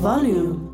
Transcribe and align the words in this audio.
Volume. 0.00 0.68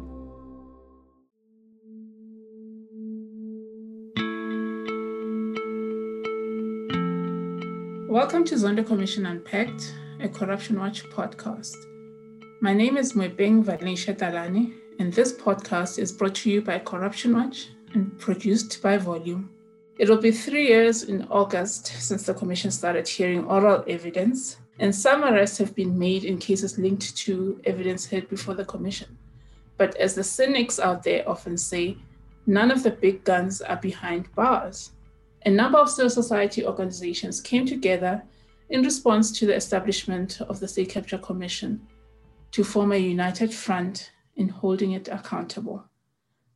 Welcome 8.10 8.44
to 8.44 8.56
Zondo 8.56 8.86
Commission 8.86 9.24
Unpacked, 9.24 9.94
a 10.20 10.28
Corruption 10.28 10.78
Watch 10.78 11.04
podcast. 11.04 11.76
My 12.60 12.74
name 12.74 12.98
is 12.98 13.14
Moepeng 13.14 13.62
Valencia 13.62 14.12
Talane, 14.12 14.74
and 14.98 15.10
this 15.10 15.32
podcast 15.32 15.98
is 15.98 16.12
brought 16.12 16.34
to 16.34 16.50
you 16.50 16.60
by 16.60 16.78
Corruption 16.78 17.34
Watch 17.34 17.68
and 17.94 18.18
produced 18.18 18.82
by 18.82 18.98
Volume. 18.98 19.48
It 19.98 20.10
will 20.10 20.20
be 20.20 20.30
three 20.30 20.68
years 20.68 21.04
in 21.04 21.26
August 21.30 21.86
since 21.86 22.24
the 22.26 22.34
Commission 22.34 22.70
started 22.70 23.08
hearing 23.08 23.46
oral 23.46 23.82
evidence, 23.88 24.58
and 24.78 24.94
some 24.94 25.24
arrests 25.24 25.58
have 25.58 25.74
been 25.74 25.98
made 25.98 26.24
in 26.24 26.38
cases 26.38 26.78
linked 26.78 27.16
to 27.16 27.60
evidence 27.64 28.06
heard 28.06 28.28
before 28.28 28.54
the 28.54 28.64
Commission. 28.64 29.16
But 29.76 29.96
as 29.96 30.14
the 30.14 30.24
cynics 30.24 30.78
out 30.78 31.02
there 31.02 31.28
often 31.28 31.56
say, 31.56 31.98
none 32.46 32.70
of 32.70 32.82
the 32.82 32.90
big 32.90 33.24
guns 33.24 33.60
are 33.62 33.76
behind 33.76 34.34
bars. 34.34 34.92
A 35.44 35.50
number 35.50 35.78
of 35.78 35.90
civil 35.90 36.10
society 36.10 36.66
organizations 36.66 37.40
came 37.40 37.66
together 37.66 38.22
in 38.70 38.82
response 38.82 39.30
to 39.38 39.46
the 39.46 39.54
establishment 39.54 40.40
of 40.42 40.60
the 40.60 40.68
State 40.68 40.90
Capture 40.90 41.18
Commission 41.18 41.86
to 42.52 42.64
form 42.64 42.92
a 42.92 42.96
united 42.96 43.52
front 43.52 44.10
in 44.36 44.48
holding 44.48 44.92
it 44.92 45.08
accountable. 45.08 45.84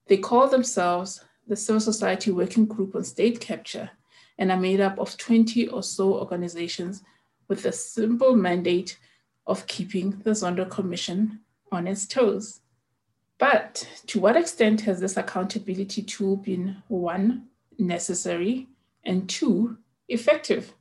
They 0.06 0.16
call 0.16 0.48
themselves 0.48 1.24
the 1.46 1.56
Civil 1.56 1.80
Society 1.80 2.30
Working 2.30 2.66
Group 2.66 2.94
on 2.94 3.04
State 3.04 3.40
Capture 3.40 3.90
and 4.38 4.50
are 4.50 4.58
made 4.58 4.80
up 4.80 4.98
of 4.98 5.16
20 5.16 5.68
or 5.68 5.82
so 5.82 6.14
organizations 6.14 7.02
with 7.50 7.64
the 7.64 7.72
simple 7.72 8.36
mandate 8.36 8.96
of 9.44 9.66
keeping 9.66 10.10
the 10.22 10.30
Zondo 10.30 10.70
Commission 10.70 11.40
on 11.72 11.88
its 11.88 12.06
toes. 12.06 12.60
But 13.38 13.86
to 14.06 14.20
what 14.20 14.36
extent 14.36 14.82
has 14.82 15.00
this 15.00 15.16
accountability 15.16 16.02
tool 16.02 16.36
been 16.36 16.76
one, 16.86 17.48
necessary, 17.76 18.68
and 19.04 19.28
two, 19.28 19.76
effective? 20.08 20.72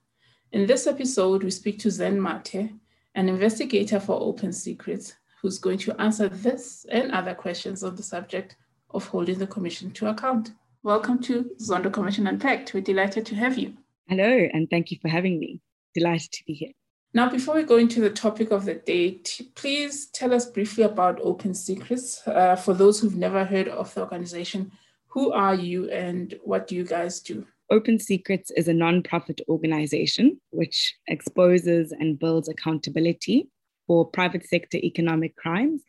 In 0.51 0.67
this 0.67 0.85
episode, 0.85 1.43
we 1.43 1.49
speak 1.49 1.79
to 1.79 1.89
Zen 1.89 2.19
Mathe, 2.19 2.71
an 3.15 3.29
investigator 3.29 3.99
for 3.99 4.21
Open 4.21 4.53
Secrets, 4.53 5.15
who's 5.41 5.57
going 5.57 5.79
to 5.79 5.99
answer 5.99 6.29
this 6.29 6.85
and 6.91 7.11
other 7.11 7.33
questions 7.33 7.83
on 7.83 7.95
the 7.95 8.03
subject 8.03 8.57
of 8.91 9.07
holding 9.07 9.39
the 9.39 9.47
Commission 9.47 9.89
to 9.91 10.09
account. 10.09 10.51
Welcome 10.83 11.19
to 11.23 11.49
Zondo 11.59 11.91
Commission 11.91 12.27
Unpacked. 12.27 12.75
We're 12.75 12.81
delighted 12.81 13.25
to 13.27 13.35
have 13.35 13.57
you. 13.57 13.73
Hello, 14.07 14.47
and 14.53 14.69
thank 14.69 14.91
you 14.91 14.99
for 15.01 15.07
having 15.07 15.39
me. 15.39 15.61
Delighted 15.95 16.31
to 16.31 16.43
be 16.45 16.53
here. 16.53 16.71
Now, 17.13 17.29
before 17.29 17.55
we 17.55 17.63
go 17.63 17.77
into 17.77 18.01
the 18.01 18.11
topic 18.11 18.51
of 18.51 18.65
the 18.65 18.75
day, 18.75 19.19
t- 19.23 19.49
please 19.55 20.07
tell 20.07 20.31
us 20.31 20.45
briefly 20.45 20.83
about 20.83 21.19
Open 21.21 21.55
Secrets. 21.55 22.21
Uh, 22.27 22.55
for 22.55 22.75
those 22.75 22.99
who've 22.99 23.15
never 23.15 23.43
heard 23.43 23.67
of 23.67 23.93
the 23.95 24.01
organization, 24.01 24.71
who 25.07 25.31
are 25.31 25.55
you 25.55 25.89
and 25.89 26.35
what 26.43 26.67
do 26.67 26.75
you 26.75 26.83
guys 26.83 27.19
do? 27.19 27.47
Open 27.71 27.99
Secrets 27.99 28.51
is 28.51 28.67
a 28.67 28.73
non-profit 28.73 29.41
organization 29.49 30.39
which 30.51 30.95
exposes 31.07 31.91
and 31.91 32.19
builds 32.19 32.47
accountability 32.47 33.47
for 33.87 34.05
private 34.05 34.45
sector 34.45 34.77
economic 34.77 35.35
crimes 35.35 35.81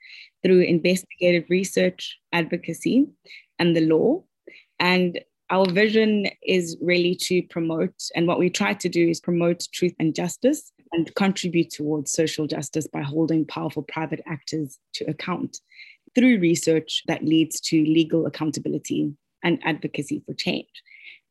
through 0.42 0.60
investigative 0.60 1.44
research, 1.50 2.18
advocacy, 2.32 3.06
and 3.58 3.76
the 3.76 3.82
law. 3.82 4.22
And 4.78 5.20
our 5.50 5.68
vision 5.68 6.26
is 6.42 6.76
really 6.80 7.14
to 7.16 7.42
promote, 7.42 7.94
and 8.14 8.26
what 8.26 8.38
we 8.38 8.50
try 8.50 8.72
to 8.74 8.88
do 8.88 9.08
is 9.08 9.20
promote 9.20 9.66
truth 9.72 9.94
and 9.98 10.14
justice 10.14 10.72
and 10.92 11.12
contribute 11.16 11.70
towards 11.70 12.12
social 12.12 12.46
justice 12.46 12.86
by 12.86 13.02
holding 13.02 13.44
powerful 13.44 13.82
private 13.82 14.20
actors 14.26 14.78
to 14.94 15.04
account 15.04 15.58
through 16.14 16.38
research 16.38 17.02
that 17.06 17.24
leads 17.24 17.60
to 17.60 17.82
legal 17.84 18.26
accountability 18.26 19.12
and 19.42 19.60
advocacy 19.64 20.22
for 20.26 20.34
change. 20.34 20.68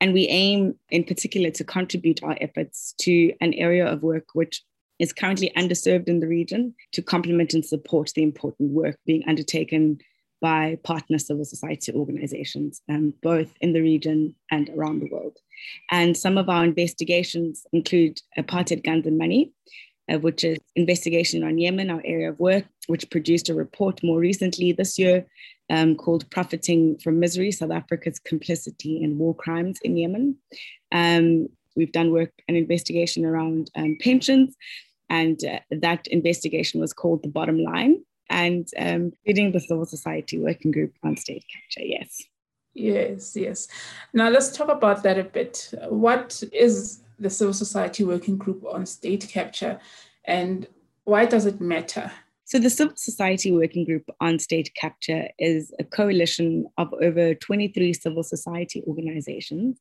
And 0.02 0.14
we 0.14 0.28
aim 0.28 0.76
in 0.90 1.04
particular 1.04 1.50
to 1.52 1.64
contribute 1.64 2.24
our 2.24 2.38
efforts 2.40 2.94
to 3.00 3.34
an 3.42 3.54
area 3.54 3.86
of 3.86 4.04
work 4.04 4.26
which 4.34 4.64
is 4.98 5.14
currently 5.14 5.52
underserved 5.58 6.08
in 6.08 6.20
the 6.20 6.28
region 6.28 6.76
to 6.92 7.02
complement 7.02 7.54
and 7.54 7.66
support 7.66 8.12
the 8.16 8.24
important 8.24 8.72
work 8.72 8.98
being 9.06 9.24
undertaken 9.28 10.00
by 10.42 10.78
partner 10.84 11.18
civil 11.18 11.46
society 11.46 11.92
organizations, 11.94 12.82
um, 12.90 13.14
both 13.22 13.52
in 13.62 13.74
the 13.74 13.82
region 13.82 14.36
and 14.52 14.70
around 14.70 15.00
the 15.00 15.10
world. 15.12 15.38
And 15.92 16.16
some 16.16 16.38
of 16.38 16.50
our 16.50 16.64
investigations 16.64 17.66
include 17.74 18.22
Apartheid 18.38 18.84
Guns 18.84 19.06
and 19.06 19.18
Money, 19.18 19.52
uh, 20.12 20.20
which 20.20 20.44
is 20.44 20.58
investigation 20.76 21.44
on 21.44 21.58
Yemen, 21.58 21.90
our 21.90 22.02
area 22.06 22.30
of 22.30 22.40
work, 22.40 22.66
which 22.88 23.10
produced 23.10 23.50
a 23.50 23.54
report 23.54 24.02
more 24.04 24.20
recently 24.20 24.72
this 24.72 24.98
year 24.98 25.26
um, 25.70 25.96
called 25.96 26.30
Profiting 26.32 26.98
from 26.98 27.20
Misery, 27.20 27.52
South 27.52 27.72
Africa's 27.72 28.20
Complicity 28.20 29.02
in 29.04 29.18
War 29.18 29.36
Crimes 29.36 29.80
in 29.84 29.98
Yemen. 29.98 30.38
Um, 30.92 31.50
we've 31.76 31.92
done 31.92 32.12
work 32.12 32.32
and 32.48 32.58
investigation 32.58 33.26
around 33.26 33.70
um, 33.76 33.98
pensions, 34.02 34.56
and 35.10 35.40
uh, 35.44 35.60
that 35.72 36.08
investigation 36.08 36.80
was 36.80 36.94
called 36.94 37.24
The 37.24 37.30
Bottom 37.30 37.60
Line, 37.60 38.04
and 38.30 38.70
um, 38.78 39.12
leading 39.26 39.52
the 39.52 39.60
civil 39.60 39.86
society 39.86 40.40
working 40.40 40.72
group 40.72 40.94
on 41.04 41.18
state 41.18 41.44
capture. 41.52 41.86
Yes. 41.86 42.24
Yes, 42.74 43.36
yes. 43.36 43.68
Now 44.14 44.30
let's 44.30 44.56
talk 44.56 44.70
about 44.70 45.04
that 45.04 45.18
a 45.18 45.24
bit. 45.24 45.74
What 45.90 46.42
is 46.54 47.02
the 47.18 47.30
civil 47.30 47.54
society 47.54 48.04
working 48.04 48.38
group 48.38 48.64
on 48.64 48.86
state 48.86 49.28
capture 49.28 49.80
and 50.26 50.68
why 51.04 51.26
does 51.26 51.46
it 51.46 51.60
matter? 51.60 52.12
So, 52.50 52.58
the 52.58 52.72
Civil 52.72 52.96
Society 52.96 53.52
Working 53.52 53.86
Group 53.86 54.10
on 54.20 54.40
State 54.40 54.74
Capture 54.74 55.28
is 55.38 55.72
a 55.78 55.84
coalition 55.84 56.66
of 56.80 56.92
over 57.00 57.36
23 57.36 57.94
civil 57.94 58.24
society 58.24 58.82
organizations. 58.88 59.80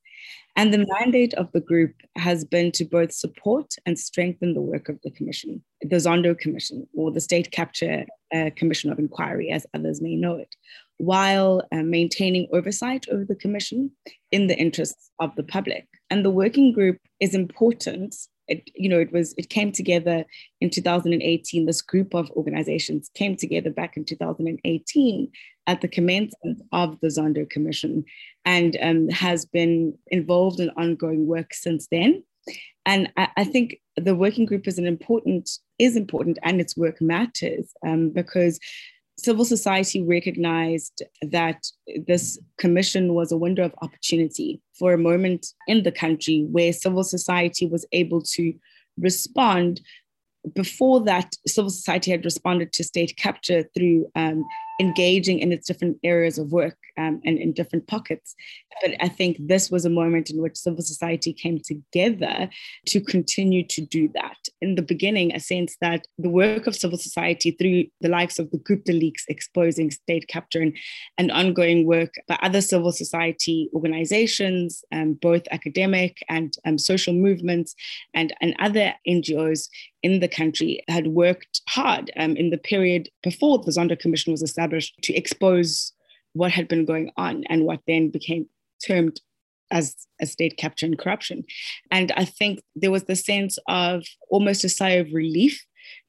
And 0.54 0.70
the 0.70 0.84
mandate 1.00 1.32
of 1.32 1.50
the 1.52 1.62
group 1.62 1.94
has 2.16 2.44
been 2.44 2.70
to 2.72 2.84
both 2.84 3.12
support 3.12 3.72
and 3.86 3.98
strengthen 3.98 4.52
the 4.52 4.60
work 4.60 4.90
of 4.90 5.00
the 5.02 5.10
Commission, 5.10 5.64
the 5.80 5.96
Zondo 5.96 6.38
Commission, 6.38 6.86
or 6.92 7.10
the 7.10 7.22
State 7.22 7.52
Capture 7.52 8.04
uh, 8.34 8.50
Commission 8.54 8.92
of 8.92 8.98
Inquiry, 8.98 9.50
as 9.50 9.64
others 9.72 10.02
may 10.02 10.14
know 10.14 10.36
it, 10.36 10.54
while 10.98 11.66
uh, 11.72 11.82
maintaining 11.82 12.48
oversight 12.52 13.06
over 13.10 13.24
the 13.24 13.34
Commission 13.34 13.92
in 14.30 14.46
the 14.46 14.58
interests 14.58 15.10
of 15.20 15.34
the 15.36 15.42
public. 15.42 15.88
And 16.10 16.22
the 16.22 16.28
working 16.28 16.74
group 16.74 16.98
is 17.18 17.34
important 17.34 18.14
it, 18.48 18.70
you 18.75 18.88
know, 18.88 18.98
it 18.98 19.12
was 19.12 19.34
it 19.36 19.48
came 19.48 19.72
together 19.72 20.25
in 20.60 20.70
2018. 20.70 21.66
This 21.66 21.82
group 21.82 22.14
of 22.14 22.31
organizations 22.32 23.10
came 23.14 23.36
together 23.36 23.70
back 23.70 23.97
in 23.97 24.04
2018 24.04 25.31
at 25.66 25.81
the 25.81 25.88
commencement 25.88 26.62
of 26.72 26.98
the 27.00 27.08
Zondo 27.08 27.48
Commission, 27.48 28.04
and 28.44 28.76
um, 28.82 29.08
has 29.10 29.44
been 29.44 29.97
involved 30.08 30.60
in 30.60 30.70
ongoing 30.70 31.26
work 31.26 31.53
since 31.53 31.87
then. 31.91 32.22
And 32.87 33.12
I, 33.19 33.28
I, 33.37 33.44
think 33.44 33.78
the 33.97 34.14
working 34.14 34.47
group 34.47 34.66
is 34.66 34.78
an 34.78 34.87
important 34.87 35.50
is 35.78 35.97
important, 35.97 36.38
and 36.42 36.60
its 36.60 36.76
work 36.76 37.00
matters 37.03 37.70
um, 37.87 38.10
because 38.10 38.58
civil 39.18 39.44
society 39.44 40.02
recognized 40.02 41.02
that 41.22 41.66
this 42.06 42.38
commission 42.56 43.14
was 43.14 43.32
a 43.32 43.36
window 43.36 43.64
of 43.64 43.74
opportunity 43.82 44.60
for 44.78 44.92
a 44.92 44.98
moment 44.98 45.46
in 45.66 45.82
the 45.82 45.92
country 45.92 46.46
where 46.50 46.72
civil 46.72 47.04
society 47.04 47.66
was 47.66 47.84
able 47.92 48.22
to 48.22 48.54
respond. 48.96 49.80
Before 50.54 51.02
that, 51.04 51.34
civil 51.46 51.70
society 51.70 52.12
had 52.12 52.24
responded 52.24 52.72
to 52.74 52.84
state 52.84 53.16
capture 53.16 53.64
through 53.74 54.10
um, 54.14 54.44
engaging 54.80 55.40
in 55.40 55.52
its 55.52 55.66
different 55.66 55.98
areas 56.04 56.38
of 56.38 56.52
work 56.52 56.76
um, 56.96 57.20
and 57.24 57.38
in 57.38 57.52
different 57.52 57.86
pockets. 57.86 58.34
But 58.80 58.94
I 59.00 59.08
think 59.08 59.36
this 59.40 59.70
was 59.70 59.84
a 59.84 59.90
moment 59.90 60.30
in 60.30 60.40
which 60.40 60.56
civil 60.56 60.82
society 60.82 61.32
came 61.32 61.58
together 61.58 62.48
to 62.86 63.00
continue 63.00 63.66
to 63.66 63.80
do 63.80 64.08
that. 64.14 64.36
In 64.60 64.76
the 64.76 64.82
beginning, 64.82 65.34
a 65.34 65.40
sense 65.40 65.76
that 65.80 66.06
the 66.16 66.28
work 66.28 66.66
of 66.66 66.76
civil 66.76 66.98
society 66.98 67.50
through 67.52 67.86
the 68.00 68.08
likes 68.08 68.38
of 68.38 68.50
the 68.50 68.58
Gupta 68.58 68.92
leaks 68.92 69.25
exposing 69.28 69.90
state 69.90 70.28
capture 70.28 70.60
and, 70.60 70.76
and 71.16 71.32
ongoing 71.32 71.86
work 71.86 72.14
by 72.28 72.38
other 72.42 72.60
civil 72.60 72.92
society 72.92 73.69
organizations, 73.74 74.84
um, 74.92 75.14
both 75.14 75.42
academic 75.50 76.19
and 76.28 76.54
um, 76.64 76.78
social 76.78 77.14
movements 77.14 77.74
and, 78.14 78.32
and 78.40 78.54
other 78.60 78.94
NGOs 79.08 79.69
in 80.02 80.20
the 80.20 80.28
country 80.28 80.82
had 80.88 81.08
worked 81.08 81.62
hard 81.69 82.10
um, 82.16 82.36
in 82.36 82.50
the 82.50 82.58
period 82.58 83.08
before 83.22 83.58
the 83.58 83.72
Zondo 83.72 83.98
Commission 83.98 84.32
was 84.32 84.42
established 84.42 84.68
to 84.69 85.15
expose 85.15 85.93
what 86.32 86.53
had 86.53 86.69
been 86.69 86.85
going 86.85 87.11
on 87.17 87.44
and 87.49 87.65
what 87.65 87.81
then 87.87 88.11
became 88.11 88.47
termed 88.87 89.20
as 89.70 89.94
a 90.20 90.26
state 90.26 90.56
capture 90.56 90.87
and 90.87 90.99
corruption. 90.99 91.44
And 91.91 92.12
I 92.12 92.25
think 92.25 92.62
there 92.75 92.91
was 92.91 93.05
the 93.05 93.17
sense 93.17 93.59
of 93.69 94.05
almost 94.31 94.65
a 94.65 94.69
sigh 94.69 94.91
of 94.91 95.12
relief 95.12 95.65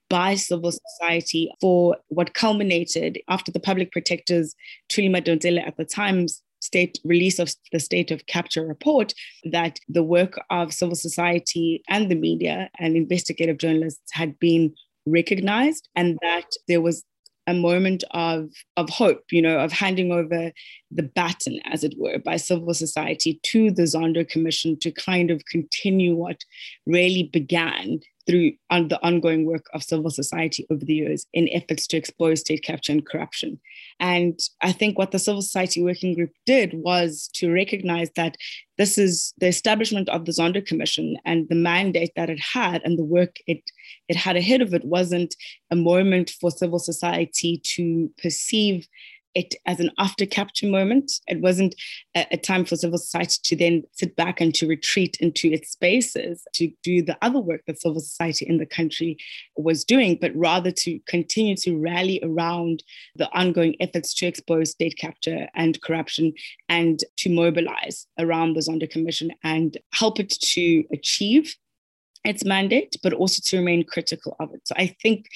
by 0.10 0.36
civil 0.36 0.72
society 0.72 1.52
for 1.62 1.98
what 2.08 2.34
culminated 2.34 3.20
after 3.28 3.52
the 3.52 3.60
public 3.60 3.92
protectors, 3.92 4.56
Thuli 4.90 5.10
Madonsela 5.10 5.66
at 5.68 5.78
the 5.78 5.86
time's 5.86 6.42
state 6.62 7.00
release 7.04 7.40
of 7.40 7.54
the 7.72 7.80
state 7.80 8.12
of 8.12 8.26
capture 8.26 8.66
report 8.66 9.14
that 9.52 9.80
the 9.88 10.04
work 10.04 10.40
of 10.50 10.74
civil 10.74 10.96
society 10.96 11.82
and 11.88 12.10
the 12.10 12.16
media 12.16 12.70
and 12.80 12.98
investigative 12.98 13.58
journalists 13.58 14.12
had 14.12 14.38
been 14.40 14.74
recognized 15.06 15.88
and 15.96 16.18
that 16.22 16.48
there 16.68 16.82
was 16.82 17.04
a 17.50 17.54
moment 17.54 18.04
of 18.12 18.50
of 18.78 18.90
hope, 18.90 19.24
you 19.32 19.42
know, 19.42 19.60
of 19.60 19.72
handing 19.72 20.12
over 20.12 20.52
the 20.92 21.04
baton, 21.04 21.60
as 21.66 21.84
it 21.84 21.96
were, 21.98 22.20
by 22.20 22.38
civil 22.38 22.74
society 22.74 23.40
to 23.44 23.72
the 23.72 23.84
Zondo 23.84 24.28
Commission 24.28 24.78
to 24.80 24.92
kind 24.92 25.32
of 25.32 25.44
continue 25.46 26.16
what 26.16 26.44
really 26.86 27.24
began 27.24 28.00
through 28.30 28.52
the 28.70 29.00
ongoing 29.02 29.44
work 29.46 29.66
of 29.74 29.82
civil 29.82 30.12
society 30.12 30.68
over 30.70 30.86
the 30.86 30.94
years 30.94 31.26
in 31.34 31.50
efforts 31.50 31.88
to 31.88 31.98
expose 31.98 32.42
state 32.42 32.62
capture 32.64 32.92
and 32.92 33.08
corruption. 33.08 33.60
And 34.00 34.40
I 34.62 34.72
think 34.72 35.00
what 35.00 35.10
the 35.10 35.18
Civil 35.18 35.42
Society 35.42 35.82
Working 35.82 36.14
Group 36.14 36.30
did 36.46 36.76
was 36.76 37.28
to 37.34 37.52
recognize 37.52 38.12
that 38.16 38.38
this 38.78 39.00
is 39.00 39.34
the 39.40 39.48
establishment 39.48 40.10
of 40.10 40.26
the 40.26 40.32
Zondo 40.32 40.64
Commission 40.64 41.18
and 41.26 41.50
the 41.50 41.56
mandate 41.56 42.12
that 42.16 42.30
it 42.30 42.40
had 42.40 42.84
and 42.86 43.00
the 43.00 43.04
work 43.04 43.38
it, 43.48 43.64
it 44.08 44.16
had 44.16 44.38
ahead 44.38 44.62
of 44.62 44.76
it 44.76 44.86
wasn't 44.86 45.36
a 45.72 45.76
moment 45.76 46.30
for 46.40 46.52
civil 46.52 46.80
society 46.80 47.60
to 47.64 48.12
perceive 48.22 48.88
it 49.36 49.56
as 49.66 49.80
an 49.80 49.92
after 49.98 50.26
capture 50.26 50.68
moment. 50.68 51.12
It 51.28 51.42
wasn't 51.42 51.76
a, 52.16 52.26
a, 52.32 52.38
time 52.38 52.66
for 52.66 52.76
civil 52.76 52.98
society 52.98 53.38
to 53.44 53.56
then 53.56 53.84
sit 53.94 54.16
back 54.16 54.42
and 54.42 54.54
to 54.56 54.68
retreat 54.68 55.18
into 55.20 55.52
its 55.52 55.72
spaces 55.72 56.46
to 56.56 56.72
do 56.84 57.02
the 57.02 57.18
other 57.22 57.40
work 57.40 57.62
that 57.68 57.80
civil 57.80 58.00
society 58.00 58.46
in 58.48 58.58
the 58.58 58.66
country 58.66 59.18
was 59.56 59.84
doing, 59.84 60.18
but 60.20 60.36
rather 60.36 60.72
to 60.72 61.00
continue 61.08 61.56
to 61.58 61.78
rally 61.78 62.20
around 62.24 62.84
the 63.16 63.30
ongoing 63.32 63.76
efforts 63.80 64.14
to 64.16 64.26
expose 64.26 64.72
state 64.72 64.98
capture 64.98 65.48
and 65.56 65.82
corruption 65.82 66.34
and 66.68 67.04
to 67.18 67.30
mobilize 67.30 68.08
around 68.18 68.56
the 68.56 68.62
Zondo 68.62 68.90
Commission 68.90 69.32
and 69.44 69.78
help 69.94 70.20
it 70.20 70.30
to 70.30 70.84
achieve 70.92 71.56
its 72.26 72.44
mandate, 72.44 72.98
but 73.02 73.14
also 73.14 73.42
to 73.46 73.58
remain 73.58 73.84
critical 73.84 74.36
of 74.40 74.54
it. 74.54 74.62
So 74.68 74.76
I 74.78 74.96
think 75.02 75.28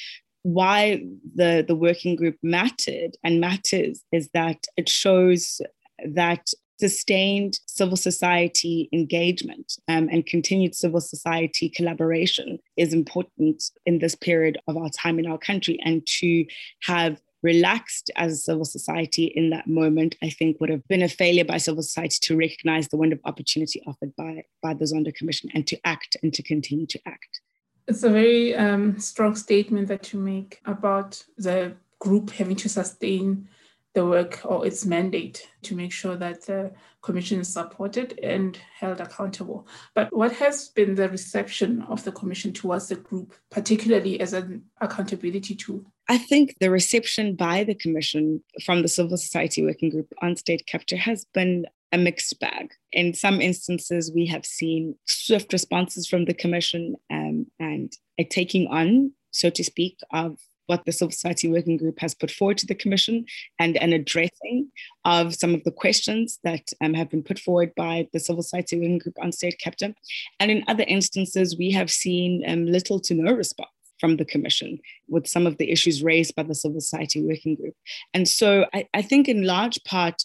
why 0.44 1.04
the 1.36 1.64
the 1.68 1.76
working 1.76 2.16
group 2.16 2.38
mattered 2.44 3.18
and 3.24 3.42
matters 3.42 4.04
is 4.12 4.30
that 4.34 4.66
it 4.78 4.88
shows 4.88 5.62
that 6.06 6.48
sustained 6.80 7.60
civil 7.66 7.96
society 7.96 8.90
engagement 8.92 9.74
um, 9.88 10.10
and 10.12 10.26
continued 10.26 10.76
civil 10.76 11.00
society 11.00 11.70
collaboration 11.70 12.60
is 12.78 12.94
important 12.94 13.64
in 13.86 14.00
this 14.00 14.16
period 14.16 14.58
of 14.68 14.76
our 14.76 14.90
time 14.90 15.18
in 15.18 15.26
our 15.26 15.38
country 15.38 15.80
and 15.86 16.06
to 16.06 16.46
have 16.82 17.22
relaxed 17.44 18.10
as 18.16 18.34
a 18.34 18.38
civil 18.38 18.66
society 18.66 19.26
in 19.26 19.50
that 19.50 19.68
moment, 19.68 20.16
I 20.24 20.30
think 20.30 20.60
would 20.60 20.70
have 20.70 20.88
been 20.88 21.04
a 21.04 21.10
failure 21.10 21.46
by 21.46 21.58
civil 21.58 21.84
society 21.84 22.18
to 22.22 22.38
recognize 22.38 22.88
the 22.88 22.98
window 22.98 23.18
of 23.18 23.22
opportunity 23.26 23.82
offered 23.86 24.16
by, 24.16 24.44
by 24.62 24.74
the 24.74 24.86
Zondo 24.86 25.14
Commission 25.14 25.50
and 25.54 25.68
to 25.68 25.78
act 25.86 26.16
and 26.24 26.34
to 26.34 26.42
continue 26.42 26.88
to 26.88 27.00
act. 27.06 27.42
It's 27.88 28.04
a 28.04 28.10
very 28.10 28.56
um, 28.56 29.00
strong 29.00 29.36
statement 29.36 29.88
that 29.90 30.14
you 30.14 30.20
make 30.20 30.62
about 30.66 31.24
the 31.38 31.74
group 32.00 32.32
having 32.32 32.56
to 32.58 32.70
sustain 32.70 33.48
the 33.94 34.06
work 34.06 34.42
or 34.44 34.66
its 34.66 34.86
mandate 34.86 35.48
to 35.62 35.76
make 35.76 35.92
sure 35.92 36.16
that 36.16 36.42
the 36.46 36.72
commission 37.02 37.40
is 37.40 37.54
supported 37.54 38.20
and 38.24 38.58
held 38.80 39.00
accountable. 39.00 39.68
But 39.94 40.16
what 40.16 40.32
has 40.34 40.70
been 40.70 40.96
the 40.96 41.10
reception 41.10 41.84
of 41.84 42.04
the 42.04 42.12
commission 42.12 42.54
towards 42.54 42.88
the 42.88 42.96
group, 42.96 43.36
particularly 43.52 44.20
as 44.20 44.34
an 44.34 44.64
accountability 44.82 45.56
tool? 45.56 45.86
I 46.10 46.18
think 46.18 46.56
the 46.60 46.72
reception 46.72 47.36
by 47.36 47.64
the 47.64 47.76
commission 47.76 48.44
from 48.66 48.82
the 48.82 48.88
civil 48.88 49.18
society 49.18 49.64
working 49.64 49.90
group 49.90 50.12
on 50.22 50.36
state 50.36 50.66
capture 50.66 50.98
has 50.98 51.26
been 51.34 51.66
a 51.94 51.98
mixed 51.98 52.38
bag. 52.40 52.74
In 52.92 53.14
some 53.14 53.40
instances, 53.40 54.12
we 54.14 54.26
have 54.26 54.46
seen 54.46 54.96
swift 55.06 55.54
responses 55.54 56.08
from 56.08 56.26
the 56.26 56.34
Commission 56.34 56.96
um, 57.12 57.46
and 57.60 57.94
a 58.18 58.24
taking 58.24 58.68
on, 58.68 59.14
so 59.32 59.50
to 59.52 59.64
speak, 59.64 60.00
of 60.12 60.40
what 60.66 60.86
the 60.86 60.92
Civil 60.92 61.12
Society 61.12 61.50
Working 61.50 61.78
Group 61.78 62.00
has 62.00 62.16
put 62.16 62.32
forward 62.32 62.58
to 62.60 62.66
the 62.66 62.74
Commission 62.74 63.26
and 63.60 63.78
an 63.78 63.94
addressing 63.94 64.72
of 65.06 65.36
some 65.36 65.54
of 65.54 65.64
the 65.66 65.72
questions 65.72 66.40
that 66.44 66.72
um, 66.82 66.94
have 66.94 67.10
been 67.10 67.22
put 67.22 67.38
forward 67.38 67.74
by 67.76 68.08
the 68.12 68.20
Civil 68.20 68.42
Society 68.42 68.78
Working 68.78 68.98
Group 68.98 69.18
on 69.22 69.32
state 69.32 69.60
capture. 69.60 69.94
And 70.40 70.50
in 70.50 70.64
other 70.68 70.86
instances, 70.88 71.58
we 71.58 71.72
have 71.72 71.92
seen 71.92 72.44
um, 72.48 72.66
little 72.66 73.00
to 73.02 73.14
no 73.14 73.34
response 73.34 73.70
from 74.00 74.18
the 74.18 74.26
Commission 74.26 74.80
with 75.08 75.28
some 75.28 75.46
of 75.46 75.58
the 75.58 75.72
issues 75.72 76.04
raised 76.04 76.36
by 76.36 76.44
the 76.44 76.56
Civil 76.56 76.82
Society 76.82 77.22
Working 77.22 77.56
Group. 77.56 77.76
And 78.14 78.28
so 78.28 78.66
I, 78.74 78.88
I 78.94 79.02
think, 79.02 79.30
in 79.30 79.44
large 79.44 79.84
part, 79.84 80.24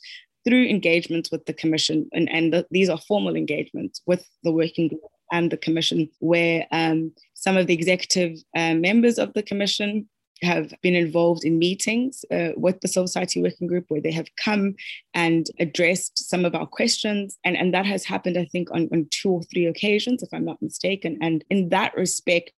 through 0.49 0.67
engagements 0.67 1.31
with 1.31 1.45
the 1.45 1.53
commission, 1.53 2.09
and, 2.12 2.31
and 2.31 2.55
the, 2.55 2.67
these 2.71 2.89
are 2.89 2.99
formal 3.06 3.37
engagements 3.37 4.00
with 4.06 4.27
the 4.45 4.53
working 4.53 4.89
group 4.89 5.03
and 5.31 5.53
the 5.53 5.59
commission, 5.59 6.09
where 6.21 6.67
um, 6.73 7.12
some 7.35 7.59
of 7.59 7.67
the 7.67 7.75
executive 7.75 8.39
uh, 8.56 8.75
members 8.75 9.19
of 9.19 9.35
the 9.35 9.43
commission 9.43 10.09
have 10.41 10.73
been 10.83 10.95
involved 10.95 11.45
in 11.45 11.59
meetings 11.59 12.25
uh, 12.33 12.50
with 12.56 12.81
the 12.81 12.89
Civil 12.89 13.09
Society 13.09 13.43
Working 13.43 13.67
Group 13.67 13.87
where 13.89 14.00
they 14.00 14.12
have 14.12 14.29
come 14.43 14.75
and 15.12 15.49
addressed 15.59 16.31
some 16.31 16.47
of 16.47 16.55
our 16.55 16.67
questions. 16.67 17.37
And, 17.45 17.56
and 17.56 17.75
that 17.75 17.85
has 17.85 18.05
happened, 18.05 18.39
I 18.39 18.47
think, 18.47 18.71
on, 18.71 18.89
on 18.91 19.09
two 19.11 19.31
or 19.31 19.43
three 19.43 19.67
occasions, 19.67 20.23
if 20.23 20.31
I'm 20.33 20.45
not 20.47 20.62
mistaken. 20.62 21.19
And 21.21 21.45
in 21.50 21.69
that 21.71 21.95
respect, 21.95 22.53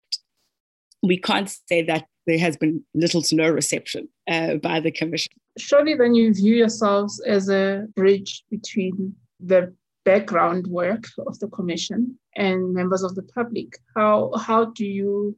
we 1.02 1.18
can't 1.18 1.50
say 1.68 1.82
that 1.82 2.04
there 2.26 2.38
has 2.38 2.56
been 2.56 2.84
little 2.94 3.22
to 3.22 3.34
no 3.34 3.48
reception 3.48 4.08
uh, 4.30 4.56
by 4.56 4.78
the 4.78 4.92
Commission 4.92 5.32
surely 5.58 5.94
then 5.94 6.14
you 6.14 6.32
view 6.34 6.54
yourselves 6.54 7.20
as 7.20 7.48
a 7.48 7.86
bridge 7.94 8.44
between 8.50 9.14
the 9.40 9.74
background 10.04 10.66
work 10.66 11.04
of 11.26 11.38
the 11.40 11.48
commission 11.48 12.18
and 12.36 12.72
members 12.72 13.02
of 13.02 13.14
the 13.14 13.22
public. 13.22 13.78
How 13.96 14.32
how 14.36 14.66
do 14.66 14.86
you 14.86 15.36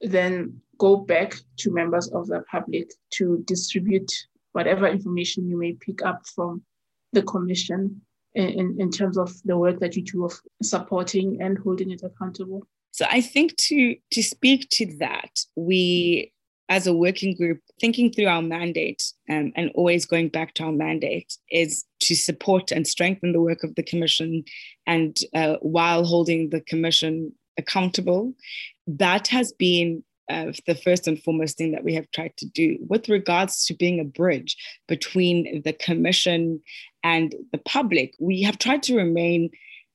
then 0.00 0.60
go 0.78 0.96
back 0.96 1.34
to 1.58 1.72
members 1.72 2.10
of 2.12 2.26
the 2.26 2.42
public 2.50 2.90
to 3.10 3.42
distribute 3.46 4.10
whatever 4.52 4.86
information 4.86 5.48
you 5.48 5.58
may 5.58 5.72
pick 5.74 6.02
up 6.02 6.22
from 6.34 6.62
the 7.12 7.22
commission 7.22 8.00
in, 8.34 8.76
in 8.78 8.90
terms 8.90 9.18
of 9.18 9.30
the 9.44 9.56
work 9.56 9.78
that 9.80 9.94
you 9.96 10.02
do 10.02 10.24
of 10.24 10.32
supporting 10.62 11.40
and 11.40 11.58
holding 11.58 11.90
it 11.90 12.02
accountable? 12.02 12.66
So 12.90 13.06
I 13.10 13.20
think 13.20 13.56
to 13.68 13.96
to 14.10 14.22
speak 14.22 14.68
to 14.70 14.86
that, 14.98 15.40
we 15.56 16.31
as 16.72 16.86
a 16.86 16.94
working 16.94 17.36
group, 17.36 17.60
thinking 17.78 18.10
through 18.10 18.28
our 18.28 18.40
mandate 18.40 19.02
um, 19.28 19.52
and 19.56 19.70
always 19.74 20.06
going 20.06 20.30
back 20.30 20.54
to 20.54 20.64
our 20.64 20.72
mandate 20.72 21.36
is 21.50 21.84
to 22.00 22.16
support 22.16 22.72
and 22.72 22.86
strengthen 22.86 23.32
the 23.32 23.42
work 23.42 23.62
of 23.62 23.74
the 23.74 23.82
Commission 23.82 24.42
and 24.86 25.18
uh, 25.34 25.56
while 25.60 26.02
holding 26.02 26.48
the 26.48 26.62
Commission 26.62 27.30
accountable. 27.58 28.32
That 28.86 29.28
has 29.28 29.52
been 29.52 30.02
uh, 30.30 30.52
the 30.66 30.74
first 30.74 31.06
and 31.06 31.22
foremost 31.22 31.58
thing 31.58 31.72
that 31.72 31.84
we 31.84 31.92
have 31.92 32.10
tried 32.10 32.34
to 32.38 32.46
do 32.46 32.78
with 32.88 33.06
regards 33.10 33.66
to 33.66 33.74
being 33.74 34.00
a 34.00 34.04
bridge 34.04 34.56
between 34.88 35.60
the 35.66 35.74
Commission 35.74 36.58
and 37.04 37.34
the 37.52 37.58
public. 37.58 38.14
We 38.18 38.40
have 38.44 38.56
tried 38.56 38.82
to 38.84 38.96
remain 38.96 39.50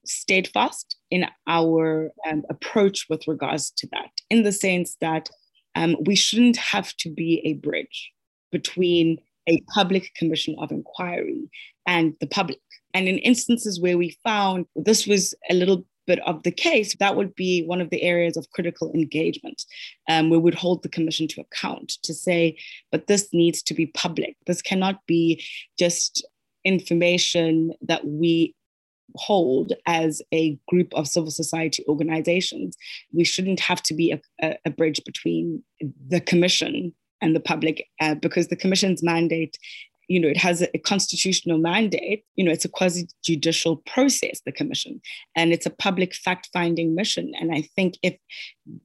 steadfast 0.05 0.95
in 1.09 1.25
our 1.47 2.11
um, 2.29 2.43
approach 2.51 3.07
with 3.09 3.27
regards 3.27 3.71
to 3.77 3.87
that, 3.93 4.11
in 4.29 4.43
the 4.43 4.51
sense 4.51 4.95
that 5.01 5.27
um, 5.77 5.95
we 6.05 6.15
shouldn't 6.15 6.57
have 6.57 6.95
to 6.97 7.09
be 7.09 7.41
a 7.45 7.53
bridge 7.53 8.11
between 8.51 9.19
a 9.47 9.61
public 9.73 10.11
commission 10.15 10.55
of 10.59 10.71
inquiry 10.71 11.49
and 11.85 12.15
the 12.19 12.27
public. 12.27 12.59
And 12.93 13.07
in 13.07 13.19
instances 13.19 13.79
where 13.79 13.97
we 13.97 14.17
found 14.23 14.65
this 14.75 15.05
was 15.05 15.35
a 15.51 15.53
little 15.53 15.85
bit 16.07 16.19
of 16.25 16.41
the 16.41 16.51
case, 16.51 16.95
that 16.97 17.15
would 17.15 17.35
be 17.35 17.63
one 17.63 17.79
of 17.79 17.91
the 17.91 18.01
areas 18.01 18.37
of 18.37 18.49
critical 18.55 18.91
engagement 18.93 19.61
um, 20.09 20.29
where 20.29 20.39
we'd 20.39 20.55
hold 20.55 20.81
the 20.81 20.89
commission 20.89 21.27
to 21.27 21.41
account 21.41 21.89
to 22.03 22.13
say, 22.13 22.57
but 22.91 23.05
this 23.05 23.29
needs 23.31 23.61
to 23.61 23.73
be 23.75 23.85
public. 23.87 24.35
This 24.47 24.63
cannot 24.63 25.05
be 25.05 25.43
just 25.77 26.25
information 26.65 27.73
that 27.81 28.05
we 28.05 28.55
hold 29.17 29.73
as 29.85 30.21
a 30.33 30.57
group 30.67 30.93
of 30.93 31.07
civil 31.07 31.31
society 31.31 31.83
organizations, 31.87 32.77
we 33.13 33.23
shouldn't 33.23 33.59
have 33.59 33.81
to 33.83 33.93
be 33.93 34.13
a, 34.41 34.55
a, 34.65 34.69
bridge 34.69 35.01
between 35.05 35.63
the 36.07 36.21
commission 36.21 36.93
and 37.21 37.35
the 37.35 37.39
public 37.39 37.87
uh, 37.99 38.15
because 38.15 38.47
the 38.47 38.55
commission's 38.55 39.03
mandate 39.03 39.57
you 40.07 40.19
know, 40.19 40.27
it 40.27 40.37
has 40.37 40.61
a, 40.61 40.77
constitutional 40.79 41.57
mandate. 41.57 42.23
You 42.35 42.45
know, 42.45 42.51
it's 42.51 42.65
a 42.65 42.69
quasi 42.69 43.07
judicial 43.23 43.77
process, 43.77 44.41
the 44.45 44.51
commission, 44.51 45.01
and 45.35 45.51
it's 45.51 45.65
a 45.65 45.69
public 45.71 46.15
fact 46.15 46.49
finding 46.53 46.95
mission. 46.95 47.33
And 47.39 47.53
I 47.53 47.61
think 47.75 47.95
if, 48.03 48.15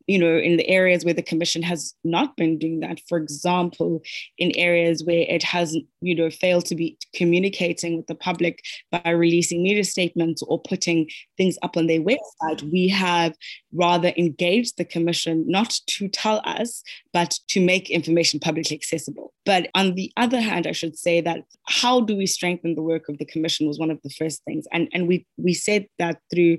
you 0.07 0.19
know, 0.19 0.37
in 0.37 0.57
the 0.57 0.69
areas 0.69 1.05
where 1.05 1.15
the 1.15 1.23
commission 1.23 1.63
has 1.63 1.95
not 2.03 2.37
been 2.37 2.59
doing 2.59 2.81
that, 2.81 3.01
for 3.09 3.19
example, 3.19 4.03
in 4.39 4.53
areas 4.57 5.05
where 5.05 5.25
it 5.29 5.43
has, 5.43 5.77
you 6.01 6.15
know, 6.15 6.31
failed 6.31 6.67
to 6.67 6.75
be 6.75 6.99
communicating 7.15 7.97
with 7.97 8.07
the 8.07 8.15
public 8.15 8.61
by 8.91 9.11
releasing 9.11 9.63
media 9.63 9.85
statements 9.85 10.43
or 10.43 10.61
putting 10.61 11.09
things 11.37 11.57
up 11.63 11.77
on 11.77 11.87
their 11.87 12.01
website, 12.01 12.63
we 12.73 12.89
have 12.89 13.35
rather 13.73 14.13
engaged 14.17 14.77
the 14.77 14.85
commission 14.85 15.45
not 15.47 15.79
to 15.87 16.09
tell 16.09 16.41
us, 16.45 16.83
but 17.13 17.39
to 17.49 17.61
make 17.61 17.91
information 17.91 18.41
publicly 18.41 18.77
accessible. 18.77 19.33
But 19.45 19.69
on 19.75 19.95
the 19.95 20.13
other 20.17 20.41
hand, 20.41 20.67
I 20.67 20.73
should 20.73 20.97
say, 20.97 21.12
say 21.13 21.21
that 21.21 21.45
how 21.67 22.01
do 22.01 22.17
we 22.17 22.27
strengthen 22.27 22.75
the 22.75 22.89
work 22.93 23.09
of 23.09 23.19
the 23.19 23.31
commission 23.33 23.67
was 23.67 23.79
one 23.79 23.91
of 23.91 24.01
the 24.03 24.11
first 24.11 24.43
things. 24.45 24.65
And, 24.73 24.89
and 24.93 25.07
we, 25.09 25.27
we 25.37 25.55
said 25.55 25.87
that 25.99 26.19
through 26.33 26.59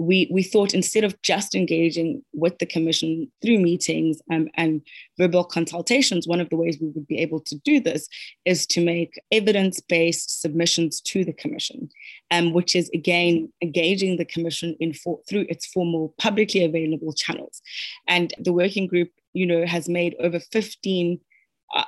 we 0.00 0.28
we 0.36 0.42
thought 0.42 0.74
instead 0.74 1.04
of 1.04 1.20
just 1.22 1.54
engaging 1.54 2.20
with 2.32 2.58
the 2.58 2.66
commission 2.66 3.30
through 3.40 3.60
meetings 3.60 4.20
and 4.28 4.82
verbal 5.20 5.44
consultations, 5.44 6.26
one 6.26 6.40
of 6.40 6.50
the 6.50 6.56
ways 6.56 6.78
we 6.80 6.88
would 6.88 7.06
be 7.06 7.18
able 7.18 7.38
to 7.38 7.54
do 7.64 7.78
this 7.78 8.08
is 8.44 8.66
to 8.66 8.84
make 8.84 9.20
evidence-based 9.30 10.42
submissions 10.42 11.00
to 11.00 11.24
the 11.24 11.32
commission, 11.32 11.88
um, 12.32 12.52
which 12.52 12.74
is 12.74 12.90
again 12.92 13.52
engaging 13.62 14.16
the 14.16 14.24
commission 14.24 14.74
in 14.80 14.92
for, 14.92 15.20
through 15.28 15.46
its 15.48 15.64
formal 15.66 16.12
publicly 16.18 16.64
available 16.64 17.12
channels. 17.12 17.62
And 18.08 18.34
the 18.46 18.52
working 18.52 18.88
group, 18.88 19.10
you 19.32 19.46
know, 19.46 19.64
has 19.64 19.88
made 19.88 20.16
over 20.18 20.40
15 20.40 21.20
uh, 21.20 21.33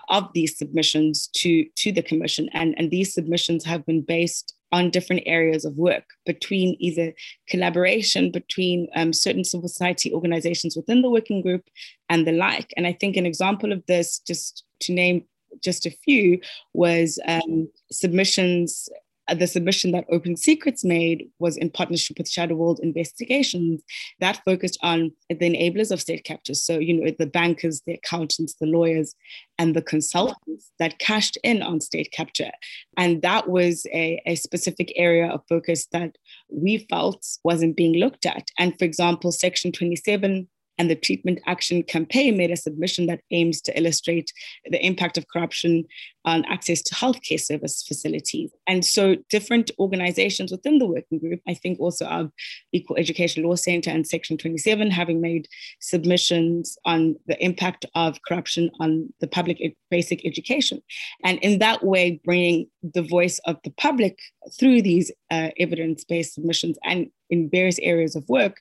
of 0.08 0.28
these 0.34 0.56
submissions 0.58 1.28
to 1.28 1.64
to 1.76 1.92
the 1.92 2.02
commission 2.02 2.48
and 2.52 2.74
and 2.76 2.90
these 2.90 3.14
submissions 3.14 3.64
have 3.64 3.84
been 3.86 4.02
based 4.02 4.56
on 4.72 4.90
different 4.90 5.22
areas 5.26 5.64
of 5.64 5.76
work 5.76 6.04
between 6.24 6.76
either 6.80 7.12
collaboration 7.48 8.30
between 8.30 8.88
um, 8.96 9.12
certain 9.12 9.44
civil 9.44 9.68
society 9.68 10.12
organizations 10.12 10.76
within 10.76 11.02
the 11.02 11.10
working 11.10 11.40
group 11.40 11.62
and 12.08 12.26
the 12.26 12.32
like. 12.32 12.74
And 12.76 12.86
I 12.86 12.92
think 12.92 13.16
an 13.16 13.26
example 13.26 13.72
of 13.72 13.84
this, 13.86 14.18
just 14.18 14.64
to 14.80 14.92
name 14.92 15.24
just 15.62 15.86
a 15.86 15.90
few, 16.04 16.40
was 16.74 17.18
um, 17.26 17.68
submissions 17.92 18.88
uh, 18.92 18.98
Uh, 19.28 19.34
the 19.34 19.46
submission 19.46 19.92
that 19.92 20.04
Open 20.10 20.36
Secrets 20.36 20.84
made 20.84 21.28
was 21.38 21.56
in 21.56 21.70
partnership 21.70 22.18
with 22.18 22.28
Shadow 22.28 22.54
World 22.54 22.80
Investigations 22.82 23.82
that 24.20 24.40
focused 24.44 24.78
on 24.82 25.12
the 25.28 25.36
enablers 25.36 25.90
of 25.90 26.00
state 26.00 26.24
captures. 26.24 26.62
So, 26.62 26.78
you 26.78 26.94
know, 26.94 27.10
the 27.18 27.26
bankers, 27.26 27.82
the 27.86 27.94
accountants, 27.94 28.54
the 28.54 28.66
lawyers, 28.66 29.14
and 29.58 29.74
the 29.74 29.82
consultants 29.82 30.70
that 30.78 30.98
cashed 30.98 31.38
in 31.42 31.62
on 31.62 31.80
state 31.80 32.12
capture. 32.12 32.50
And 32.96 33.22
that 33.22 33.48
was 33.48 33.86
a, 33.92 34.20
a 34.26 34.36
specific 34.36 34.92
area 34.96 35.28
of 35.28 35.42
focus 35.48 35.86
that 35.92 36.16
we 36.50 36.86
felt 36.90 37.26
wasn't 37.44 37.76
being 37.76 37.94
looked 37.94 38.26
at. 38.26 38.48
And 38.58 38.78
for 38.78 38.84
example, 38.84 39.32
Section 39.32 39.72
27 39.72 40.48
and 40.78 40.90
the 40.90 40.96
Treatment 40.96 41.40
Action 41.46 41.82
Campaign 41.82 42.36
made 42.36 42.50
a 42.50 42.56
submission 42.56 43.06
that 43.06 43.20
aims 43.30 43.60
to 43.62 43.78
illustrate 43.78 44.32
the 44.66 44.84
impact 44.84 45.16
of 45.16 45.26
corruption 45.28 45.84
on 46.24 46.44
access 46.46 46.82
to 46.82 46.94
healthcare 46.94 47.40
service 47.40 47.84
facilities. 47.86 48.50
And 48.66 48.84
so, 48.84 49.16
different 49.30 49.70
organizations 49.78 50.50
within 50.50 50.78
the 50.78 50.86
working 50.86 51.18
group, 51.18 51.40
I 51.46 51.54
think 51.54 51.78
also 51.80 52.04
our 52.04 52.30
Equal 52.72 52.96
Education 52.96 53.44
Law 53.44 53.54
Center 53.54 53.90
and 53.90 54.06
Section 54.06 54.36
27, 54.36 54.90
having 54.90 55.20
made 55.20 55.48
submissions 55.80 56.76
on 56.84 57.16
the 57.26 57.42
impact 57.42 57.86
of 57.94 58.18
corruption 58.26 58.70
on 58.80 59.12
the 59.20 59.28
public 59.28 59.76
basic 59.90 60.26
education. 60.26 60.82
And 61.24 61.38
in 61.38 61.58
that 61.60 61.84
way, 61.84 62.20
bringing 62.24 62.66
the 62.82 63.02
voice 63.02 63.38
of 63.46 63.56
the 63.64 63.70
public 63.70 64.18
through 64.58 64.82
these 64.82 65.10
uh, 65.30 65.50
evidence 65.58 66.04
based 66.04 66.34
submissions 66.34 66.78
and 66.84 67.10
in 67.30 67.50
various 67.50 67.78
areas 67.80 68.16
of 68.16 68.28
work 68.28 68.58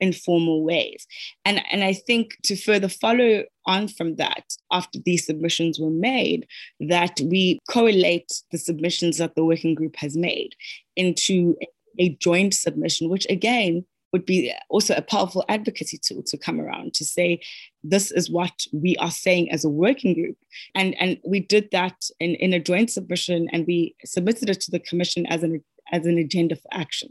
in 0.00 0.12
formal 0.12 0.62
ways. 0.62 1.06
And, 1.44 1.62
and 1.70 1.82
I 1.82 1.92
think 1.92 2.36
to 2.44 2.56
further 2.56 2.88
follow 2.88 3.44
on 3.66 3.88
from 3.88 4.16
that, 4.16 4.44
after 4.70 4.98
these 5.04 5.26
submissions 5.26 5.78
were 5.78 5.90
made, 5.90 6.46
that 6.80 7.20
we 7.24 7.58
correlate 7.68 8.30
the 8.52 8.58
submissions 8.58 9.18
that 9.18 9.34
the 9.34 9.44
working 9.44 9.74
group 9.74 9.96
has 9.96 10.16
made 10.16 10.54
into 10.96 11.56
a 11.98 12.10
joint 12.20 12.54
submission, 12.54 13.08
which 13.08 13.26
again 13.28 13.84
would 14.12 14.24
be 14.24 14.52
also 14.70 14.94
a 14.94 15.02
powerful 15.02 15.44
advocacy 15.48 15.98
tool 15.98 16.22
to 16.22 16.38
come 16.38 16.60
around 16.60 16.94
to 16.94 17.04
say 17.04 17.40
this 17.82 18.10
is 18.10 18.30
what 18.30 18.66
we 18.72 18.96
are 18.96 19.10
saying 19.10 19.50
as 19.50 19.64
a 19.64 19.70
working 19.70 20.14
group 20.14 20.36
and 20.74 20.94
and 20.98 21.18
we 21.26 21.40
did 21.40 21.68
that 21.72 22.08
in, 22.18 22.34
in 22.36 22.52
a 22.54 22.60
joint 22.60 22.90
submission 22.90 23.48
and 23.52 23.66
we 23.66 23.94
submitted 24.04 24.48
it 24.48 24.60
to 24.60 24.70
the 24.70 24.80
commission 24.80 25.26
as 25.26 25.42
an 25.42 25.62
as 25.92 26.06
an 26.06 26.18
agenda 26.18 26.56
for 26.56 26.68
action. 26.72 27.10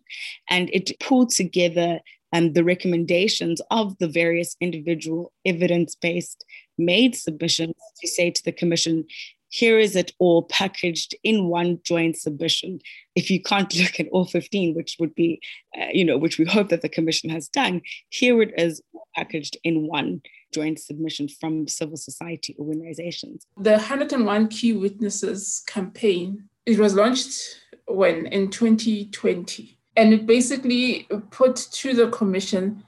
And 0.49 0.69
it 0.71 0.91
pulled 0.99 1.29
together 1.29 1.99
and 2.33 2.53
the 2.53 2.63
recommendations 2.63 3.61
of 3.71 3.97
the 3.99 4.07
various 4.07 4.55
individual 4.59 5.31
evidence-based 5.45 6.43
made 6.77 7.15
submissions 7.15 7.75
to 8.01 8.07
say 8.07 8.31
to 8.31 8.43
the 8.43 8.51
commission 8.51 9.05
here 9.49 9.79
is 9.79 9.95
it 9.95 10.11
all 10.19 10.43
packaged 10.43 11.15
in 11.23 11.47
one 11.47 11.79
joint 11.83 12.17
submission. 12.17 12.79
If 13.15 13.31
you 13.31 13.41
can't 13.41 13.73
look 13.79 13.99
at 13.99 14.07
all 14.11 14.25
15 14.25 14.75
which 14.75 14.97
would 14.99 15.15
be 15.15 15.41
uh, 15.79 15.87
you 15.91 16.05
know 16.05 16.17
which 16.17 16.37
we 16.37 16.45
hope 16.45 16.69
that 16.69 16.81
the 16.81 16.89
commission 16.89 17.29
has 17.29 17.47
done 17.47 17.81
here 18.09 18.41
it 18.41 18.53
is 18.57 18.81
packaged 19.15 19.57
in 19.63 19.87
one 19.87 20.21
joint 20.53 20.79
submission 20.79 21.27
from 21.27 21.67
civil 21.67 21.97
society 21.97 22.55
organizations. 22.59 23.45
The 23.57 23.71
101 23.71 24.47
key 24.49 24.73
witnesses 24.73 25.63
campaign 25.67 26.49
it 26.65 26.79
was 26.79 26.93
launched 26.93 27.61
when 27.87 28.27
in 28.27 28.49
2020 28.49 29.77
and 29.95 30.13
it 30.13 30.25
basically 30.25 31.07
put 31.31 31.55
to 31.55 31.93
the 31.93 32.09
commission 32.09 32.83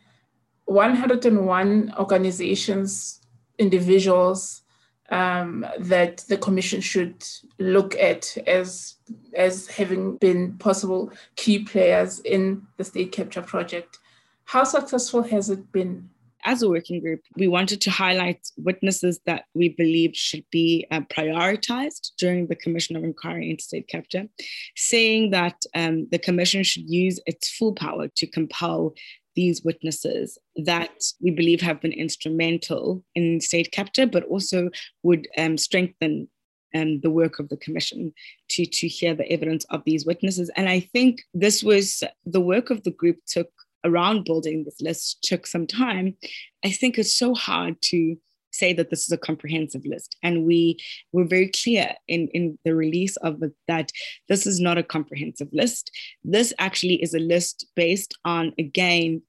101 0.66 1.94
organizations, 1.98 3.22
individuals 3.58 4.62
um, 5.10 5.66
that 5.80 6.20
the 6.30 6.38
commission 6.38 6.80
should 6.82 7.26
look 7.58 7.96
at 7.96 8.38
as 8.46 8.96
as 9.36 9.68
having 9.68 10.18
been 10.18 10.54
possible 10.60 11.12
key 11.36 11.60
players 11.64 12.20
in 12.20 12.62
the 12.78 12.84
state 12.84 13.12
capture 13.12 13.42
project. 13.42 13.98
How 14.46 14.64
successful 14.64 15.24
has 15.24 15.50
it 15.50 15.72
been? 15.72 16.10
As 16.46 16.62
a 16.62 16.70
working 16.70 17.00
group, 17.02 17.22
we 17.36 17.48
wanted 17.48 17.82
to 17.82 17.92
highlight 17.92 18.48
witnesses 18.58 19.20
that 19.26 19.46
we 19.54 19.70
believed 19.70 20.16
should 20.16 20.46
be 20.52 20.86
uh, 20.92 21.02
prioritized 21.02 22.12
during 22.18 22.48
the 22.48 22.56
Commission 22.56 22.96
of 22.96 23.04
Inquiry 23.04 23.50
into 23.50 23.64
State 23.64 23.88
Capture, 23.88 24.28
saying 24.76 25.32
that 25.32 25.62
um, 25.76 26.08
the 26.12 26.20
Commission 26.20 26.64
should 26.64 26.90
use 26.90 27.20
its 27.26 27.50
full 27.50 27.74
power 27.74 28.08
to 28.16 28.28
compel 28.28 28.94
these 29.36 29.64
witnesses 29.64 30.38
that 30.56 30.92
we 31.22 31.32
believe 31.32 31.62
have 31.62 31.80
been 31.80 31.94
instrumental 31.94 33.04
in 33.16 33.40
state 33.40 33.72
capture, 33.72 34.06
but 34.06 34.24
also 34.24 34.70
would 35.04 35.28
um, 35.38 35.58
strengthen 35.58 36.28
um, 36.76 37.00
the 37.02 37.10
work 37.10 37.40
of 37.40 37.50
the 37.50 37.58
commission 37.58 38.14
to, 38.50 38.66
to 38.66 38.88
hear 38.88 39.16
the 39.16 39.32
evidence 39.32 39.66
of 39.70 39.82
these 39.86 40.06
witnesses. 40.06 40.52
And 40.56 40.70
I 40.70 40.82
think 40.82 41.22
this 41.34 41.64
was 41.64 42.04
the 42.26 42.42
work 42.42 42.70
of 42.70 42.84
the 42.84 42.92
group 42.92 43.18
took 43.28 43.50
around 43.84 44.26
building 44.26 44.64
this 44.64 44.82
list 44.82 45.24
took 45.24 45.48
some 45.48 45.68
time, 45.68 46.16
I 46.64 46.72
think 46.72 46.98
it's 46.98 47.16
so 47.16 47.34
hard 47.34 47.82
to 47.84 48.18
say 48.52 48.74
that 48.74 48.90
this 48.90 49.04
is 49.04 49.12
a 49.12 49.18
comprehensive 49.18 49.86
list. 49.86 50.16
And 50.24 50.46
we 50.46 50.78
were 51.12 51.26
very 51.26 51.50
clear 51.50 51.94
in, 52.08 52.28
in 52.30 52.58
the 52.66 52.76
release 52.76 53.16
of 53.18 53.42
it 53.44 53.54
that 53.68 53.92
this 54.28 54.46
is 54.48 54.60
not 54.60 54.78
a 54.78 54.84
comprehensive 54.84 55.50
list. 55.54 55.92
This 56.24 56.54
actually 56.60 56.96
is 56.96 57.14
a 57.14 57.20
list 57.20 57.68
based 57.76 58.18
on, 58.26 58.54
again, 58.58 59.22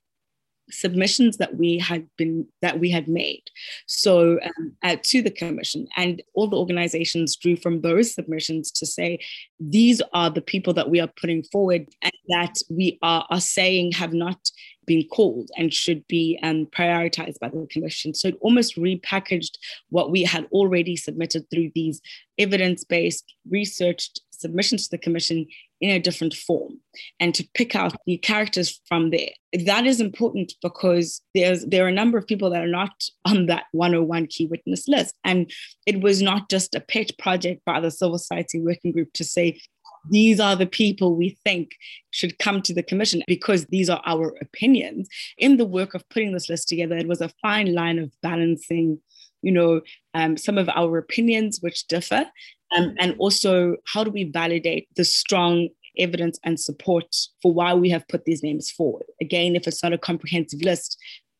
submissions 0.70 1.36
that 1.38 1.56
we 1.56 1.78
had 1.78 2.06
been 2.16 2.46
that 2.62 2.78
we 2.80 2.90
had 2.90 3.08
made. 3.08 3.42
So 3.86 4.38
um, 4.42 4.72
uh, 4.82 4.96
to 5.02 5.22
the 5.22 5.30
commission 5.30 5.86
and 5.96 6.22
all 6.34 6.48
the 6.48 6.56
organizations 6.56 7.36
drew 7.36 7.56
from 7.56 7.80
those 7.80 8.14
submissions 8.14 8.70
to 8.72 8.86
say 8.86 9.18
these 9.58 10.00
are 10.12 10.30
the 10.30 10.42
people 10.42 10.72
that 10.74 10.90
we 10.90 11.00
are 11.00 11.10
putting 11.20 11.42
forward 11.44 11.86
and 12.02 12.12
that 12.28 12.56
we 12.70 12.98
are, 13.02 13.26
are 13.30 13.40
saying 13.40 13.92
have 13.92 14.12
not 14.12 14.50
been 14.86 15.06
called 15.08 15.50
and 15.56 15.72
should 15.72 16.06
be 16.08 16.38
um, 16.42 16.66
prioritized 16.66 17.38
by 17.38 17.48
the 17.48 17.66
commission. 17.70 18.12
So 18.12 18.28
it 18.28 18.38
almost 18.40 18.76
repackaged 18.76 19.52
what 19.90 20.10
we 20.10 20.24
had 20.24 20.46
already 20.50 20.96
submitted 20.96 21.48
through 21.48 21.70
these 21.74 22.00
evidence-based 22.38 23.34
researched 23.48 24.20
submissions 24.30 24.88
to 24.88 24.96
the 24.96 24.98
commission 24.98 25.46
in 25.80 25.90
a 25.90 25.98
different 25.98 26.34
form 26.34 26.78
and 27.18 27.34
to 27.34 27.48
pick 27.54 27.74
out 27.74 27.94
the 28.06 28.18
characters 28.18 28.80
from 28.86 29.10
there. 29.10 29.30
That 29.64 29.86
is 29.86 30.00
important 30.00 30.52
because 30.62 31.22
there's 31.34 31.64
there 31.64 31.84
are 31.84 31.88
a 31.88 31.92
number 31.92 32.18
of 32.18 32.26
people 32.26 32.50
that 32.50 32.62
are 32.62 32.66
not 32.66 32.92
on 33.24 33.46
that 33.46 33.64
101 33.72 34.26
key 34.26 34.46
witness 34.46 34.86
list. 34.86 35.14
And 35.24 35.50
it 35.86 36.02
was 36.02 36.20
not 36.20 36.50
just 36.50 36.74
a 36.74 36.80
pet 36.80 37.12
project 37.18 37.62
by 37.64 37.80
the 37.80 37.90
civil 37.90 38.18
society 38.18 38.60
working 38.60 38.92
group 38.92 39.12
to 39.14 39.24
say, 39.24 39.60
these 40.08 40.40
are 40.40 40.56
the 40.56 40.66
people 40.66 41.14
we 41.14 41.36
think 41.44 41.72
should 42.10 42.38
come 42.38 42.62
to 42.62 42.74
the 42.74 42.82
commission 42.82 43.22
because 43.26 43.66
these 43.66 43.90
are 43.90 44.00
our 44.06 44.34
opinions. 44.40 45.08
In 45.36 45.56
the 45.56 45.66
work 45.66 45.94
of 45.94 46.08
putting 46.08 46.32
this 46.32 46.48
list 46.48 46.68
together, 46.68 46.96
it 46.96 47.08
was 47.08 47.20
a 47.20 47.30
fine 47.42 47.74
line 47.74 47.98
of 47.98 48.10
balancing, 48.22 48.98
you 49.42 49.52
know, 49.52 49.82
um, 50.14 50.36
some 50.36 50.56
of 50.56 50.68
our 50.70 50.96
opinions 50.96 51.58
which 51.60 51.86
differ 51.86 52.24
um, 52.72 52.94
and 52.98 53.14
also, 53.18 53.76
how 53.86 54.04
do 54.04 54.10
we 54.10 54.24
validate 54.24 54.88
the 54.96 55.04
strong 55.04 55.68
evidence 55.98 56.38
and 56.44 56.58
support 56.58 57.14
for 57.42 57.52
why 57.52 57.74
we 57.74 57.90
have 57.90 58.06
put 58.08 58.24
these 58.24 58.42
names 58.42 58.70
forward? 58.70 59.06
Again, 59.20 59.56
if 59.56 59.66
it's 59.66 59.82
not 59.82 59.92
a 59.92 59.98
comprehensive 59.98 60.62
list, 60.62 60.96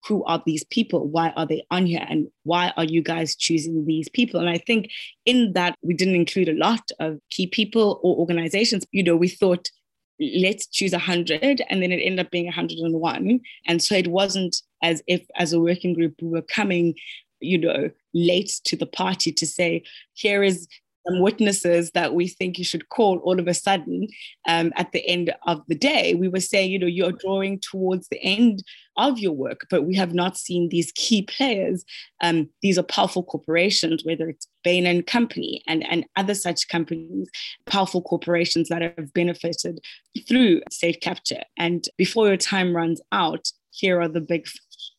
who 0.06 0.24
are 0.24 0.42
these 0.44 0.64
people? 0.64 1.06
Why 1.06 1.30
are 1.36 1.46
they 1.46 1.64
on 1.70 1.86
here? 1.86 2.04
And 2.08 2.28
why 2.44 2.72
are 2.76 2.84
you 2.84 3.02
guys 3.02 3.36
choosing 3.36 3.84
these 3.84 4.08
people? 4.08 4.40
And 4.40 4.48
I 4.48 4.58
think 4.58 4.90
in 5.26 5.52
that, 5.52 5.76
we 5.82 5.94
didn't 5.94 6.14
include 6.14 6.48
a 6.48 6.54
lot 6.54 6.90
of 6.98 7.18
key 7.30 7.46
people 7.46 8.00
or 8.02 8.16
organizations. 8.16 8.86
You 8.92 9.02
know, 9.02 9.16
we 9.16 9.28
thought, 9.28 9.70
let's 10.18 10.66
choose 10.66 10.92
100 10.92 11.62
and 11.68 11.82
then 11.82 11.92
it 11.92 11.98
ended 11.98 12.26
up 12.26 12.30
being 12.30 12.44
101 12.44 13.40
and 13.66 13.82
so 13.82 13.94
it 13.94 14.08
wasn't 14.08 14.60
as 14.82 15.02
if 15.06 15.26
as 15.36 15.54
a 15.54 15.60
working 15.60 15.94
group 15.94 16.12
we 16.20 16.28
were 16.28 16.42
coming 16.42 16.94
you 17.40 17.56
know 17.56 17.88
late 18.12 18.60
to 18.64 18.76
the 18.76 18.84
party 18.84 19.32
to 19.32 19.46
say 19.46 19.82
here 20.12 20.42
is 20.42 20.68
some 21.06 21.20
witnesses 21.20 21.90
that 21.92 22.14
we 22.14 22.28
think 22.28 22.58
you 22.58 22.64
should 22.64 22.88
call 22.88 23.18
all 23.18 23.38
of 23.38 23.48
a 23.48 23.54
sudden 23.54 24.06
um, 24.48 24.72
at 24.76 24.92
the 24.92 25.06
end 25.06 25.32
of 25.46 25.62
the 25.68 25.74
day. 25.74 26.14
We 26.14 26.28
were 26.28 26.40
saying, 26.40 26.70
you 26.70 26.78
know, 26.78 26.86
you're 26.86 27.12
drawing 27.12 27.58
towards 27.60 28.08
the 28.08 28.22
end 28.22 28.62
of 28.96 29.18
your 29.18 29.32
work, 29.32 29.66
but 29.70 29.84
we 29.84 29.94
have 29.96 30.14
not 30.14 30.36
seen 30.36 30.68
these 30.68 30.92
key 30.94 31.22
players. 31.22 31.84
Um, 32.20 32.48
these 32.62 32.78
are 32.78 32.82
powerful 32.82 33.22
corporations, 33.22 34.04
whether 34.04 34.28
it's 34.28 34.46
Bain 34.62 34.86
and 34.86 35.06
Company 35.06 35.62
and, 35.66 35.86
and 35.90 36.04
other 36.16 36.34
such 36.34 36.68
companies, 36.68 37.28
powerful 37.66 38.02
corporations 38.02 38.68
that 38.68 38.82
have 38.82 39.12
benefited 39.14 39.80
through 40.28 40.60
state 40.70 41.00
capture. 41.00 41.42
And 41.56 41.86
before 41.96 42.28
your 42.28 42.36
time 42.36 42.76
runs 42.76 43.00
out, 43.12 43.48
here 43.70 44.00
are 44.00 44.08
the 44.08 44.20
big 44.20 44.46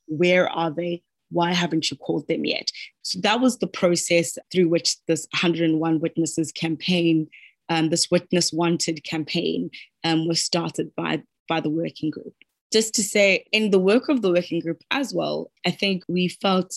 where 0.07 0.49
are 0.49 0.71
they? 0.71 1.03
Why 1.31 1.53
haven't 1.53 1.89
you 1.89 1.97
called 1.97 2.27
them 2.27 2.45
yet? 2.45 2.71
So 3.01 3.19
that 3.21 3.41
was 3.41 3.57
the 3.57 3.67
process 3.67 4.37
through 4.51 4.69
which 4.69 4.97
this 5.07 5.27
101 5.33 5.99
Witnesses 5.99 6.51
campaign, 6.51 7.27
um, 7.69 7.89
this 7.89 8.11
Witness 8.11 8.51
Wanted 8.51 9.03
campaign, 9.03 9.69
um, 10.03 10.27
was 10.27 10.41
started 10.41 10.93
by, 10.95 11.23
by 11.47 11.61
the 11.61 11.69
working 11.69 12.09
group. 12.09 12.33
Just 12.71 12.93
to 12.95 13.03
say, 13.03 13.45
in 13.51 13.71
the 13.71 13.79
work 13.79 14.07
of 14.07 14.21
the 14.21 14.31
working 14.31 14.59
group 14.59 14.81
as 14.91 15.13
well, 15.13 15.51
I 15.65 15.71
think 15.71 16.03
we 16.07 16.27
felt 16.27 16.73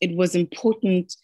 it 0.00 0.16
was 0.16 0.34
important 0.34 1.16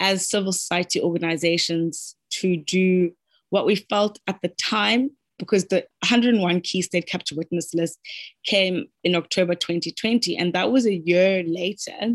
as 0.00 0.28
civil 0.28 0.52
society 0.52 1.00
organizations 1.00 2.16
to 2.30 2.56
do 2.56 3.12
what 3.50 3.66
we 3.66 3.76
felt 3.76 4.18
at 4.26 4.40
the 4.42 4.48
time 4.48 5.10
because 5.38 5.66
the 5.66 5.86
101 6.00 6.60
key 6.62 6.82
state 6.82 7.06
capture 7.06 7.34
witness 7.34 7.74
list 7.74 7.98
came 8.44 8.86
in 9.04 9.14
October 9.14 9.54
2020, 9.54 10.36
and 10.36 10.52
that 10.52 10.70
was 10.70 10.86
a 10.86 10.94
year 10.94 11.42
later 11.46 12.14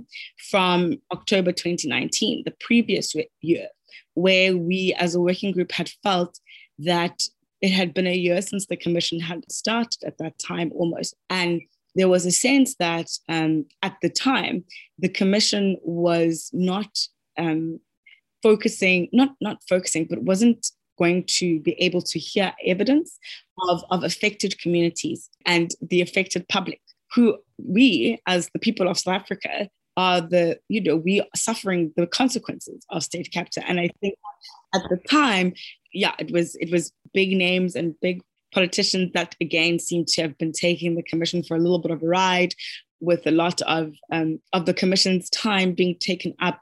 from 0.50 0.96
October 1.12 1.52
2019, 1.52 2.44
the 2.46 2.54
previous 2.60 3.14
year, 3.42 3.68
where 4.14 4.58
we 4.58 4.94
as 4.98 5.16
a 5.16 5.22
working 5.22 5.52
group 5.52 5.72
had 5.72 5.90
felt 6.04 6.40
that 6.80 7.24
it 7.62 7.72
had 7.72 7.94
been 7.94 8.08
a 8.08 8.16
year 8.16 8.42
since 8.42 8.66
the 8.66 8.76
commission 8.76 9.20
had 9.20 9.50
started 9.52 10.04
at 10.04 10.18
that 10.18 10.38
time 10.40 10.72
almost. 10.74 11.16
And 11.30 11.62
there 11.96 12.10
was 12.10 12.26
a 12.26 12.32
sense 12.32 12.76
that 12.76 13.08
um, 13.30 13.66
at 13.84 13.96
the 14.02 14.10
time, 14.10 14.64
the 14.98 15.10
commission 15.10 15.78
was 15.84 16.50
not 16.54 16.98
um, 17.38 17.80
focusing, 18.42 19.10
not, 19.14 19.36
not 19.42 19.62
focusing, 19.68 20.06
but 20.10 20.24
wasn't 20.24 20.72
going 21.02 21.24
to 21.40 21.60
be 21.68 21.74
able 21.88 22.04
to 22.14 22.18
hear 22.20 22.54
evidence 22.74 23.10
of, 23.70 23.84
of 23.94 24.04
affected 24.04 24.52
communities 24.64 25.30
and 25.46 25.68
the 25.92 26.02
affected 26.02 26.44
public, 26.48 26.82
who 27.14 27.26
we, 27.76 28.20
as 28.34 28.50
the 28.54 28.60
people 28.68 28.88
of 28.88 28.98
South 28.98 29.16
Africa, 29.22 29.54
are 29.98 30.22
the, 30.22 30.46
you 30.70 30.82
know, 30.82 30.96
we 30.96 31.20
are 31.20 31.28
suffering 31.36 31.92
the 31.98 32.08
consequences 32.08 32.80
of 32.90 33.04
state 33.04 33.30
capture. 33.38 33.64
And 33.68 33.80
I 33.80 33.90
think 34.00 34.16
at 34.76 34.84
the 34.90 34.98
time, 35.20 35.54
yeah, 36.04 36.16
it 36.24 36.32
was 36.32 36.56
it 36.66 36.70
was 36.72 36.94
big 37.14 37.30
names 37.46 37.76
and 37.76 38.00
big 38.00 38.18
politicians 38.54 39.12
that 39.14 39.36
again 39.42 39.80
seem 39.80 40.06
to 40.06 40.22
have 40.22 40.38
been 40.38 40.54
taking 40.54 40.96
the 40.96 41.04
commission 41.12 41.44
for 41.44 41.56
a 41.58 41.60
little 41.60 41.80
bit 41.80 41.92
of 41.92 42.02
a 42.02 42.08
ride, 42.08 42.54
with 43.02 43.28
a 43.28 43.32
lot 43.44 43.62
of 43.78 43.94
um, 44.16 44.40
of 44.54 44.66
the 44.66 44.74
commission's 44.82 45.30
time 45.30 45.74
being 45.74 45.98
taken 46.00 46.34
up 46.40 46.60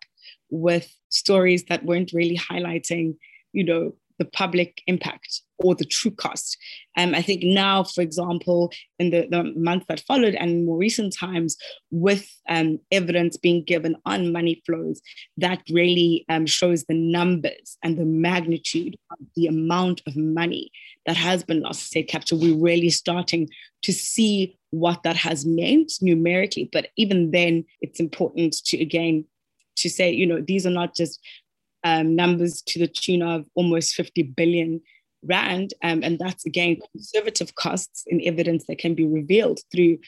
with 0.49 0.87
stories 1.09 1.61
that 1.65 1.85
weren't 1.85 2.11
really 2.19 2.37
highlighting, 2.51 3.15
you 3.53 3.63
know, 3.63 3.93
the 4.19 4.25
public 4.25 4.81
impact 4.85 5.41
or 5.57 5.75
the 5.75 5.85
true 5.85 6.11
cost. 6.11 6.57
Um, 6.97 7.15
I 7.15 7.21
think 7.21 7.43
now, 7.43 7.83
for 7.83 8.01
example, 8.01 8.71
in 8.99 9.09
the, 9.09 9.27
the 9.29 9.43
month 9.55 9.85
that 9.87 10.01
followed 10.01 10.35
and 10.35 10.65
more 10.65 10.77
recent 10.77 11.15
times, 11.15 11.57
with 11.91 12.29
um, 12.47 12.79
evidence 12.91 13.37
being 13.37 13.63
given 13.63 13.95
on 14.05 14.31
money 14.31 14.61
flows, 14.65 15.01
that 15.37 15.61
really 15.71 16.25
um, 16.29 16.45
shows 16.45 16.85
the 16.85 16.93
numbers 16.93 17.77
and 17.83 17.97
the 17.97 18.05
magnitude 18.05 18.95
of 19.11 19.17
the 19.35 19.47
amount 19.47 20.01
of 20.05 20.15
money 20.15 20.71
that 21.05 21.17
has 21.17 21.43
been 21.43 21.61
lost 21.61 21.79
to 21.79 21.85
state 21.87 22.07
capture. 22.07 22.35
We're 22.35 22.55
really 22.55 22.89
starting 22.89 23.49
to 23.81 23.91
see 23.91 24.57
what 24.71 25.03
that 25.03 25.15
has 25.15 25.45
meant 25.45 25.93
numerically. 26.01 26.69
But 26.71 26.89
even 26.97 27.31
then, 27.31 27.65
it's 27.81 27.99
important 27.99 28.53
to, 28.65 28.81
again, 28.81 29.25
to 29.77 29.89
say, 29.89 30.11
you 30.11 30.27
know, 30.27 30.41
these 30.41 30.65
are 30.65 30.71
not 30.71 30.95
just 30.95 31.19
um, 31.83 32.15
numbers 32.15 32.61
to 32.63 32.79
the 32.79 32.87
tune 32.87 33.21
of 33.21 33.45
almost 33.55 33.93
50 33.93 34.23
billion 34.23 34.81
rand. 35.23 35.73
Um, 35.83 36.01
and 36.03 36.17
that's 36.19 36.45
again 36.45 36.77
conservative 36.91 37.55
costs 37.55 38.03
in 38.07 38.21
evidence 38.25 38.65
that 38.67 38.77
can 38.77 38.95
be 38.95 39.05
revealed 39.05 39.59
through 39.71 39.99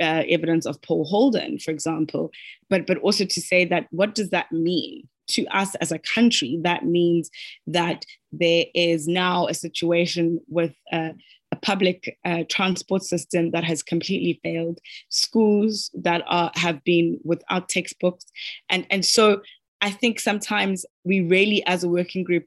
uh, 0.00 0.24
evidence 0.28 0.66
of 0.66 0.80
Paul 0.82 1.04
Holden, 1.04 1.58
for 1.58 1.70
example. 1.70 2.30
But, 2.70 2.86
but 2.86 2.98
also 2.98 3.24
to 3.24 3.40
say 3.40 3.64
that 3.66 3.86
what 3.90 4.14
does 4.14 4.30
that 4.30 4.50
mean? 4.52 5.08
To 5.28 5.46
us 5.46 5.74
as 5.76 5.92
a 5.92 6.00
country, 6.00 6.58
that 6.62 6.84
means 6.84 7.30
that 7.66 8.04
there 8.32 8.66
is 8.74 9.06
now 9.06 9.46
a 9.46 9.54
situation 9.54 10.40
with 10.48 10.74
uh, 10.92 11.10
a 11.52 11.56
public 11.56 12.18
uh, 12.24 12.42
transport 12.50 13.02
system 13.02 13.52
that 13.52 13.62
has 13.62 13.82
completely 13.82 14.40
failed, 14.42 14.80
schools 15.10 15.90
that 15.94 16.22
are 16.26 16.50
have 16.54 16.82
been 16.82 17.20
without 17.24 17.68
textbooks, 17.68 18.24
and 18.68 18.84
and 18.90 19.04
so 19.04 19.42
I 19.82 19.90
think 19.90 20.20
sometimes 20.20 20.86
we 21.04 21.20
really, 21.20 21.66
as 21.66 21.82
a 21.82 21.88
working 21.88 22.22
group, 22.22 22.46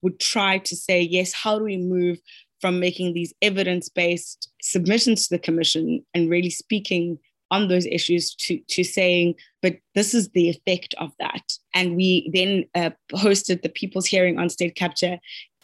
would 0.00 0.18
try 0.18 0.58
to 0.58 0.74
say, 0.74 1.02
yes, 1.02 1.32
how 1.32 1.58
do 1.58 1.64
we 1.64 1.76
move 1.76 2.18
from 2.60 2.80
making 2.80 3.12
these 3.12 3.34
evidence 3.42 3.90
based 3.90 4.50
submissions 4.62 5.28
to 5.28 5.34
the 5.34 5.38
commission 5.38 6.04
and 6.14 6.30
really 6.30 6.50
speaking 6.50 7.18
on 7.50 7.68
those 7.68 7.86
issues 7.86 8.34
to, 8.34 8.58
to 8.68 8.82
saying, 8.82 9.34
but 9.62 9.76
this 9.94 10.14
is 10.14 10.30
the 10.30 10.48
effect 10.48 10.94
of 10.98 11.12
that. 11.20 11.42
And 11.74 11.94
we 11.94 12.30
then 12.32 12.64
uh, 12.74 12.90
hosted 13.12 13.62
the 13.62 13.68
People's 13.68 14.06
Hearing 14.06 14.38
on 14.38 14.48
State 14.48 14.74
Capture 14.74 15.18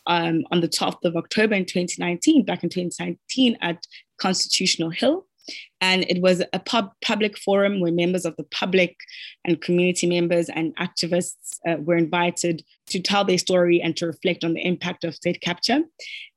um, 0.07 0.45
on 0.51 0.61
the 0.61 0.69
12th 0.69 1.05
of 1.05 1.17
October 1.17 1.55
in 1.55 1.65
2019, 1.65 2.45
back 2.45 2.63
in 2.63 2.69
2019 2.69 3.57
at 3.63 3.87
Constitutional 4.19 4.91
Hill. 4.91 5.27
And 5.81 6.05
it 6.09 6.21
was 6.21 6.43
a 6.53 6.59
pub- 6.59 6.93
public 7.05 7.37
forum 7.37 7.81
where 7.81 7.93
members 7.93 8.25
of 8.25 8.37
the 8.37 8.45
public 8.45 8.97
and 9.45 9.61
community 9.61 10.07
members 10.07 10.49
and 10.49 10.77
activists 10.77 11.59
uh, 11.67 11.77
were 11.79 11.97
invited 11.97 12.63
to 12.89 13.01
tell 13.01 13.25
their 13.25 13.39
story 13.39 13.81
and 13.81 13.97
to 13.97 14.07
reflect 14.07 14.45
on 14.45 14.55
the 14.55 14.67
impact 14.67 15.05
of 15.05 15.15
state 15.15 15.41
capture, 15.41 15.81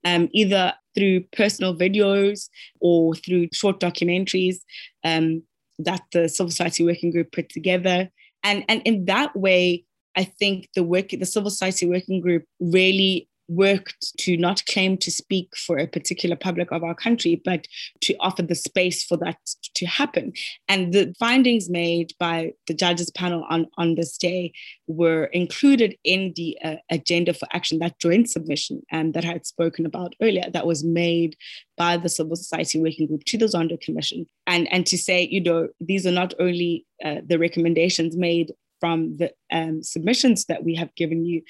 um, 0.03 0.29
either 0.33 0.73
through 0.95 1.21
personal 1.31 1.75
videos 1.75 2.49
or 2.79 3.13
through 3.15 3.49
short 3.53 3.79
documentaries 3.79 4.57
um, 5.03 5.43
that 5.77 6.01
the 6.11 6.27
Civil 6.29 6.51
Society 6.51 6.85
Working 6.85 7.11
Group 7.11 7.31
put 7.31 7.49
together. 7.49 8.09
And, 8.43 8.63
and 8.69 8.81
in 8.85 9.05
that 9.05 9.35
way, 9.35 9.85
I 10.15 10.23
think 10.23 10.69
the 10.75 10.83
work, 10.83 11.09
the 11.09 11.25
Civil 11.25 11.51
Society 11.51 11.85
Working 11.85 12.21
Group 12.21 12.45
really 12.59 13.27
worked 13.47 14.17
to 14.17 14.37
not 14.37 14.65
claim 14.65 14.97
to 14.97 15.11
speak 15.11 15.55
for 15.55 15.77
a 15.77 15.87
particular 15.87 16.35
public 16.35 16.71
of 16.71 16.83
our 16.83 16.95
country, 16.95 17.41
but 17.43 17.67
to 18.01 18.15
offer 18.19 18.41
the 18.41 18.55
space 18.55 19.03
for 19.03 19.17
that 19.17 19.37
to 19.75 19.85
happen. 19.85 20.33
And 20.67 20.93
the 20.93 21.13
findings 21.19 21.69
made 21.69 22.13
by 22.19 22.53
the 22.67 22.73
judges 22.73 23.11
panel 23.11 23.45
on, 23.49 23.67
on 23.77 23.95
this 23.95 24.17
day 24.17 24.53
were 24.87 25.25
included 25.25 25.95
in 26.03 26.33
the 26.35 26.57
uh, 26.63 26.75
agenda 26.89 27.33
for 27.33 27.47
action, 27.51 27.79
that 27.79 27.99
joint 27.99 28.29
submission 28.29 28.81
um, 28.91 29.11
that 29.11 29.25
I 29.25 29.29
had 29.29 29.45
spoken 29.45 29.85
about 29.85 30.15
earlier, 30.21 30.49
that 30.51 30.67
was 30.67 30.83
made 30.83 31.35
by 31.77 31.97
the 31.97 32.09
Civil 32.09 32.35
Society 32.35 32.79
Working 32.79 33.07
Group 33.07 33.23
to 33.25 33.37
the 33.37 33.45
Zondo 33.45 33.79
Commission. 33.79 34.25
And, 34.47 34.71
and 34.71 34.85
to 34.87 34.97
say, 34.97 35.27
you 35.29 35.41
know, 35.41 35.69
these 35.79 36.07
are 36.07 36.11
not 36.11 36.33
only 36.39 36.85
uh, 37.03 37.21
the 37.25 37.37
recommendations 37.37 38.15
made 38.15 38.51
from 38.79 39.17
the 39.17 39.33
um, 39.51 39.81
submissions 39.81 40.45
that 40.45 40.63
we 40.63 40.75
have 40.75 40.93
given 40.95 41.25
you, 41.25 41.41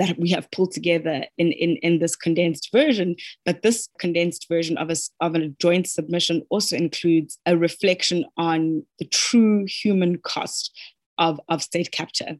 that 0.00 0.18
we 0.18 0.30
have 0.30 0.50
pulled 0.50 0.72
together 0.72 1.26
in, 1.36 1.52
in, 1.52 1.76
in 1.82 1.98
this 1.98 2.16
condensed 2.16 2.70
version. 2.72 3.14
But 3.44 3.60
this 3.60 3.86
condensed 3.98 4.46
version 4.48 4.78
of 4.78 4.90
a, 4.90 4.96
of 5.20 5.34
a 5.34 5.48
joint 5.60 5.86
submission 5.86 6.42
also 6.48 6.74
includes 6.74 7.38
a 7.44 7.54
reflection 7.56 8.24
on 8.38 8.84
the 8.98 9.04
true 9.04 9.66
human 9.66 10.16
cost 10.18 10.72
of, 11.18 11.38
of 11.50 11.62
state 11.62 11.92
capture. 11.92 12.36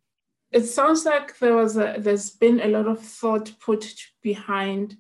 It 0.53 0.65
sounds 0.65 1.05
like 1.05 1.39
there 1.39 1.55
was 1.55 1.77
a, 1.77 1.97
there's 1.99 2.31
been 2.31 2.61
a 2.61 2.69
lot 2.69 2.87
of 2.89 2.99
thought 2.99 3.53
put 3.61 3.95
behind 4.23 4.97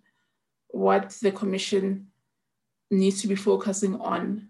what 0.68 1.16
the 1.22 1.32
commission 1.32 2.08
needs 2.90 3.22
to 3.22 3.28
be 3.28 3.36
focusing 3.36 3.98
on 4.02 4.48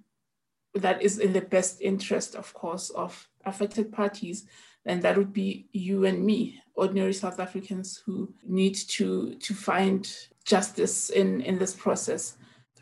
that 0.74 1.00
is 1.00 1.20
in 1.20 1.32
the 1.32 1.40
best 1.40 1.80
interest, 1.80 2.34
of 2.34 2.52
course, 2.54 2.90
of 2.90 3.28
affected 3.44 3.92
parties, 3.92 4.46
and 4.86 5.02
that 5.02 5.16
would 5.16 5.32
be 5.32 5.66
you 5.72 6.04
and 6.06 6.24
me 6.24 6.60
ordinary 6.74 7.12
South 7.12 7.38
Africans 7.38 8.02
who 8.06 8.32
need 8.44 8.74
to, 8.74 9.34
to 9.34 9.54
find 9.54 10.10
justice 10.44 11.10
in, 11.10 11.40
in 11.42 11.58
this 11.58 11.74
process. 11.74 12.36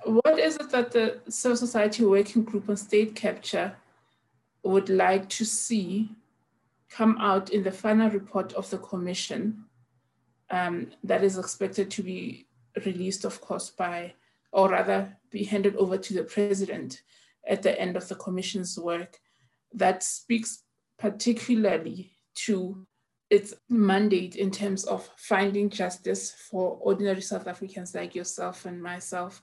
What 0.04 0.38
is 0.38 0.56
it 0.56 0.70
that 0.70 0.92
the 0.92 1.18
Civil 1.28 1.56
Society 1.56 2.04
Working 2.04 2.44
Group 2.44 2.68
on 2.68 2.76
State 2.76 3.16
Capture 3.16 3.74
would 4.62 4.88
like 4.88 5.28
to 5.30 5.44
see 5.44 6.10
come 6.88 7.18
out 7.18 7.50
in 7.50 7.62
the 7.62 7.72
final 7.72 8.08
report 8.10 8.52
of 8.54 8.70
the 8.70 8.78
Commission 8.78 9.64
um, 10.50 10.90
that 11.04 11.24
is 11.24 11.36
expected 11.36 11.90
to 11.90 12.02
be 12.02 12.46
released, 12.86 13.24
of 13.24 13.40
course, 13.40 13.70
by, 13.70 14.14
or 14.52 14.70
rather 14.70 15.16
be 15.30 15.44
handed 15.44 15.76
over 15.76 15.98
to 15.98 16.14
the 16.14 16.22
President 16.22 17.02
at 17.46 17.62
the 17.62 17.78
end 17.78 17.96
of 17.96 18.08
the 18.08 18.14
Commission's 18.14 18.78
work 18.78 19.18
that 19.74 20.02
speaks 20.02 20.62
particularly 20.98 22.12
to 22.34 22.86
its 23.30 23.54
mandate 23.68 24.36
in 24.36 24.50
terms 24.50 24.84
of 24.84 25.08
finding 25.16 25.68
justice 25.68 26.32
for 26.32 26.78
ordinary 26.80 27.20
South 27.20 27.46
Africans 27.46 27.94
like 27.94 28.14
yourself 28.14 28.64
and 28.64 28.82
myself 28.82 29.42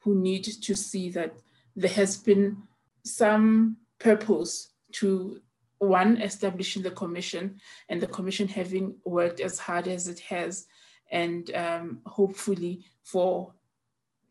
who 0.00 0.14
need 0.16 0.44
to 0.44 0.74
see 0.74 1.10
that 1.10 1.34
there 1.76 1.90
has 1.90 2.16
been 2.16 2.56
some 3.04 3.76
purpose 3.98 4.72
to 4.92 5.40
one 5.78 6.20
establishing 6.20 6.82
the 6.82 6.90
commission 6.90 7.60
and 7.88 8.00
the 8.00 8.06
commission 8.06 8.48
having 8.48 8.94
worked 9.04 9.40
as 9.40 9.58
hard 9.58 9.88
as 9.88 10.08
it 10.08 10.18
has 10.20 10.66
and 11.10 11.54
um, 11.54 12.00
hopefully 12.06 12.84
for 13.02 13.54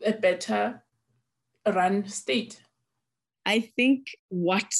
a 0.05 0.11
better 0.11 0.83
run 1.65 2.07
state. 2.07 2.61
I 3.45 3.61
think 3.61 4.15
what 4.29 4.73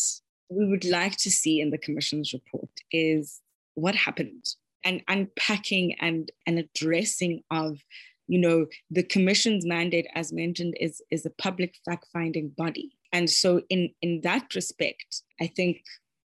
we 0.50 0.66
would 0.66 0.86
like 0.86 1.16
to 1.18 1.32
see 1.32 1.62
in 1.62 1.70
the 1.70 1.78
commission's 1.78 2.34
report 2.34 2.70
is 2.92 3.42
what 3.76 3.96
happened 3.96 4.46
and 4.84 5.02
unpacking 5.08 5.96
and, 6.00 6.32
and 6.46 6.60
addressing 6.60 7.44
of 7.52 7.80
you 8.28 8.40
know 8.40 8.68
the 8.92 9.04
commission's 9.04 9.66
mandate 9.66 10.08
as 10.14 10.32
mentioned 10.32 10.76
is 10.80 11.02
is 11.10 11.26
a 11.26 11.32
public 11.42 11.76
fact-finding 11.84 12.50
body. 12.50 12.92
And 13.12 13.28
so 13.28 13.64
in 13.70 13.90
in 14.02 14.22
that 14.22 14.54
respect 14.56 15.24
i 15.42 15.48
think 15.48 15.82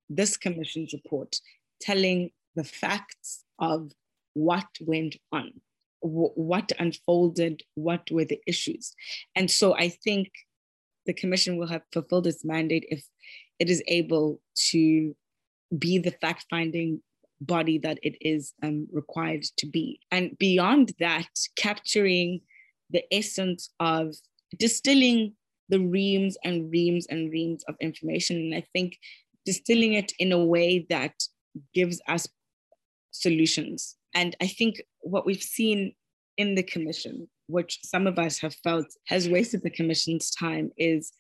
this 0.09 0.37
commission's 0.37 0.93
report 0.95 1.37
telling 1.81 2.31
the 2.57 2.65
facts 2.65 3.45
of 3.59 3.93
what 4.35 4.69
went 4.81 5.17
on 5.33 5.53
w- 6.03 6.33
what 6.35 6.73
unfolded 6.79 7.63
what 7.75 8.11
were 8.11 8.25
the 8.25 8.41
issues. 8.47 8.95
And 9.37 9.51
so 9.51 9.75
i 9.77 9.89
think 9.91 10.29
the 11.05 11.13
commission 11.13 11.59
will 11.59 11.69
have 11.69 11.83
fulfilled 11.93 12.27
its 12.27 12.45
mandate 12.45 12.87
if 12.89 13.05
it 13.63 13.71
is 13.71 13.81
able 13.87 14.41
to 14.71 15.15
be 15.79 15.97
the 15.97 16.11
fact 16.11 16.47
finding 16.51 17.01
body 17.41 17.79
that 17.79 17.99
it 18.03 18.17
is 18.21 18.55
um, 18.65 18.89
required 18.93 19.45
to 19.59 19.67
be. 19.67 20.01
And 20.11 20.37
beyond 20.37 20.95
that, 20.99 21.29
capturing 21.57 22.41
the 22.91 23.05
essence 23.15 23.71
of 23.79 24.15
distilling 24.59 25.35
the 25.69 25.79
reams 25.79 26.37
and 26.45 26.73
reams 26.73 27.07
and 27.09 27.31
reams 27.31 27.63
of 27.69 27.77
information. 27.81 28.37
And 28.37 28.55
I 28.55 28.67
think 28.73 28.99
distilling 29.47 29.93
it 29.93 30.13
in 30.19 30.33
a 30.33 30.45
way 30.45 30.85
that 30.91 31.15
gives 31.73 32.01
us 32.09 32.27
solutions. 33.13 33.95
And 34.13 34.35
I 34.41 34.49
think 34.49 34.83
what 35.03 35.25
we've 35.25 35.49
seen 35.59 35.95
in 36.37 36.57
the 36.57 36.65
commission, 36.65 37.29
which 37.47 37.79
some 37.85 38.09
of 38.09 38.19
us 38.19 38.41
have 38.41 38.57
felt 38.65 38.87
has 39.07 39.29
wasted 39.29 39.63
the 39.63 39.71
commission's 39.71 40.33
time, 40.33 40.73
is 40.77 41.13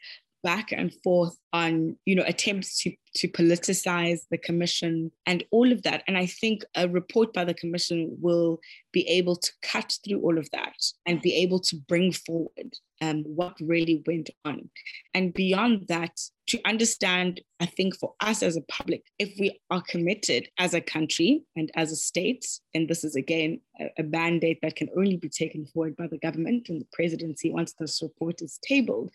back 0.43 0.73
and 0.73 0.93
forth 1.03 1.37
on 1.53 1.97
you 2.05 2.15
know 2.15 2.25
attempts 2.27 2.83
to 2.83 2.93
to 3.15 3.29
politicize 3.29 4.21
the 4.31 4.39
commission 4.39 5.11
and 5.27 5.45
all 5.51 5.71
of 5.71 5.83
that. 5.83 6.03
And 6.07 6.17
i 6.17 6.27
think 6.27 6.65
a 6.75 6.89
report 6.89 7.33
by 7.33 7.45
the 7.45 7.55
commission 7.55 8.17
will 8.21 8.59
be 8.93 9.07
able 9.09 9.37
to 9.37 9.53
cut 9.63 9.97
through 10.05 10.21
all 10.21 10.39
of 10.39 10.51
that 10.53 10.77
and 11.07 11.23
be 11.23 11.35
able 11.37 11.61
to 11.61 11.77
bring 11.77 12.13
forward 12.13 12.73
um, 13.03 13.25
what 13.25 13.55
really 13.61 14.03
went 14.07 14.31
on. 14.45 14.71
And 15.13 15.35
beyond 15.35 15.89
that 15.89 16.19
to 16.49 16.61
understand 16.65 17.41
i 17.61 17.67
think 17.67 17.97
for 17.97 18.15
us 18.21 18.43
as 18.43 18.57
a 18.57 18.63
public 18.63 19.05
if 19.21 19.33
we 19.39 19.61
are 19.71 19.81
committed 19.83 20.49
as 20.59 20.75
a 20.75 20.81
country 20.81 21.45
and 21.55 21.71
as 21.77 21.93
a 21.93 21.97
state 21.97 22.45
and 22.75 22.89
this 22.89 23.05
is 23.05 23.15
again 23.15 23.61
a, 23.81 23.85
a 24.01 24.03
mandate 24.03 24.59
that 24.61 24.75
can 24.75 24.89
only 24.97 25.17
be 25.17 25.29
taken 25.29 25.65
forward 25.67 25.97
by 25.97 26.09
the 26.09 26.19
government 26.19 26.69
and 26.69 26.81
the 26.81 26.89
presidency 26.93 27.49
once 27.49 27.75
this 27.79 28.03
report 28.03 28.43
is 28.43 28.59
tabled 28.67 29.09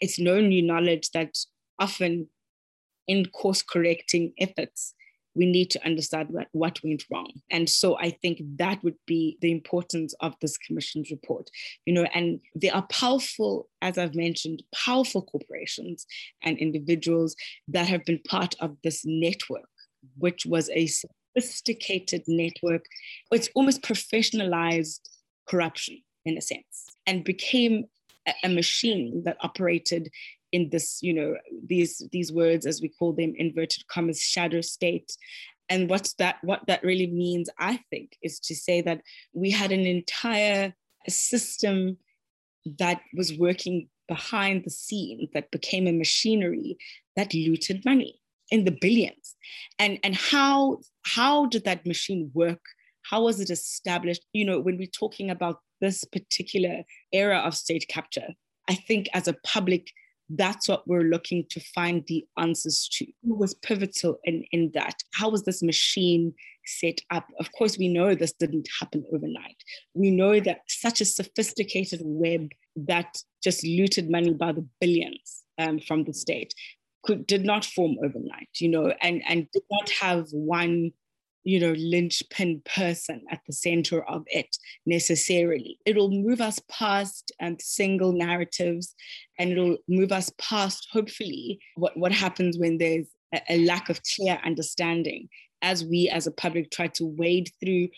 it's 0.00 0.18
no 0.18 0.38
new 0.38 0.62
knowledge 0.62 1.10
that 1.12 1.34
often 1.78 2.28
in 3.06 3.26
course 3.26 3.62
correcting 3.62 4.32
efforts, 4.38 4.94
we 5.36 5.46
need 5.46 5.70
to 5.70 5.84
understand 5.84 6.30
what, 6.30 6.48
what 6.52 6.80
went 6.82 7.04
wrong. 7.12 7.30
And 7.50 7.68
so 7.68 7.98
I 7.98 8.10
think 8.10 8.40
that 8.56 8.82
would 8.82 8.96
be 9.06 9.36
the 9.40 9.52
importance 9.52 10.14
of 10.20 10.34
this 10.40 10.56
commission's 10.56 11.10
report. 11.10 11.50
You 11.84 11.94
know, 11.94 12.06
and 12.14 12.40
there 12.54 12.74
are 12.74 12.86
powerful, 12.90 13.68
as 13.82 13.98
I've 13.98 14.14
mentioned, 14.14 14.62
powerful 14.74 15.22
corporations 15.22 16.06
and 16.42 16.58
individuals 16.58 17.36
that 17.68 17.86
have 17.86 18.04
been 18.04 18.20
part 18.28 18.54
of 18.60 18.76
this 18.82 19.02
network, 19.04 19.68
mm-hmm. 20.04 20.20
which 20.20 20.46
was 20.46 20.70
a 20.70 20.86
sophisticated 20.86 22.24
network. 22.26 22.86
It's 23.30 23.50
almost 23.54 23.82
professionalized 23.82 25.00
corruption 25.48 26.02
in 26.24 26.38
a 26.38 26.40
sense 26.40 26.86
and 27.06 27.24
became 27.24 27.84
a 28.42 28.48
machine 28.48 29.22
that 29.24 29.36
operated 29.40 30.10
in 30.52 30.70
this, 30.70 31.02
you 31.02 31.12
know, 31.12 31.34
these 31.66 32.02
these 32.12 32.32
words 32.32 32.66
as 32.66 32.80
we 32.80 32.88
call 32.88 33.12
them 33.12 33.34
inverted 33.36 33.86
commas 33.88 34.20
shadow 34.20 34.60
state. 34.60 35.16
And 35.68 35.90
what's 35.90 36.14
that 36.14 36.36
what 36.42 36.66
that 36.66 36.84
really 36.84 37.08
means, 37.08 37.48
I 37.58 37.80
think, 37.90 38.16
is 38.22 38.38
to 38.40 38.54
say 38.54 38.80
that 38.82 39.02
we 39.32 39.50
had 39.50 39.72
an 39.72 39.86
entire 39.86 40.74
system 41.08 41.98
that 42.78 43.00
was 43.14 43.36
working 43.38 43.88
behind 44.08 44.64
the 44.64 44.70
scenes 44.70 45.28
that 45.34 45.50
became 45.50 45.86
a 45.86 45.92
machinery 45.92 46.76
that 47.16 47.34
looted 47.34 47.84
money 47.84 48.20
in 48.50 48.64
the 48.64 48.76
billions 48.80 49.34
and 49.80 49.98
and 50.04 50.14
how 50.14 50.78
how 51.04 51.46
did 51.46 51.64
that 51.64 51.84
machine 51.84 52.30
work 52.32 52.60
how 53.10 53.24
was 53.24 53.40
it 53.40 53.50
established 53.50 54.24
you 54.32 54.44
know 54.44 54.60
when 54.60 54.76
we're 54.76 54.86
talking 54.86 55.28
about 55.28 55.58
this 55.80 56.04
particular 56.04 56.82
era 57.12 57.38
of 57.38 57.54
state 57.54 57.86
capture. 57.88 58.28
I 58.68 58.74
think 58.74 59.08
as 59.14 59.28
a 59.28 59.36
public, 59.44 59.92
that's 60.28 60.68
what 60.68 60.86
we're 60.88 61.02
looking 61.02 61.44
to 61.50 61.60
find 61.74 62.04
the 62.06 62.26
answers 62.36 62.88
to. 62.92 63.06
Who 63.24 63.34
was 63.36 63.54
pivotal 63.54 64.18
in, 64.24 64.44
in 64.52 64.70
that? 64.74 64.94
How 65.14 65.28
was 65.28 65.44
this 65.44 65.62
machine 65.62 66.34
set 66.64 67.00
up? 67.10 67.26
Of 67.38 67.52
course, 67.52 67.78
we 67.78 67.88
know 67.88 68.14
this 68.14 68.32
didn't 68.32 68.68
happen 68.80 69.04
overnight. 69.12 69.56
We 69.94 70.10
know 70.10 70.40
that 70.40 70.62
such 70.68 71.00
a 71.00 71.04
sophisticated 71.04 72.00
web 72.02 72.50
that 72.76 73.16
just 73.42 73.64
looted 73.64 74.10
money 74.10 74.34
by 74.34 74.52
the 74.52 74.66
billions 74.80 75.44
um, 75.58 75.78
from 75.78 76.04
the 76.04 76.12
state 76.12 76.52
could, 77.04 77.26
did 77.26 77.44
not 77.44 77.64
form 77.64 77.96
overnight, 78.02 78.48
you 78.58 78.68
know, 78.68 78.92
and, 79.00 79.22
and 79.28 79.46
did 79.52 79.62
not 79.70 79.90
have 80.00 80.26
one 80.32 80.92
you 81.46 81.60
know, 81.60 81.74
linchpin 81.78 82.60
person 82.64 83.22
at 83.30 83.40
the 83.46 83.52
center 83.52 84.04
of 84.08 84.24
it 84.26 84.56
necessarily. 84.84 85.78
It'll 85.86 86.10
move 86.10 86.40
us 86.40 86.60
past 86.68 87.30
um, 87.40 87.56
single 87.60 88.12
narratives 88.12 88.96
and 89.38 89.52
it'll 89.52 89.76
move 89.88 90.10
us 90.10 90.32
past, 90.38 90.88
hopefully, 90.90 91.60
what, 91.76 91.96
what 91.96 92.10
happens 92.10 92.58
when 92.58 92.78
there's 92.78 93.06
a, 93.32 93.40
a 93.48 93.64
lack 93.64 93.88
of 93.88 94.00
clear 94.16 94.40
understanding 94.44 95.28
as 95.62 95.84
we 95.84 96.10
as 96.12 96.26
a 96.26 96.32
public 96.32 96.72
try 96.72 96.88
to 96.88 97.06
wade 97.06 97.48
through 97.62 97.88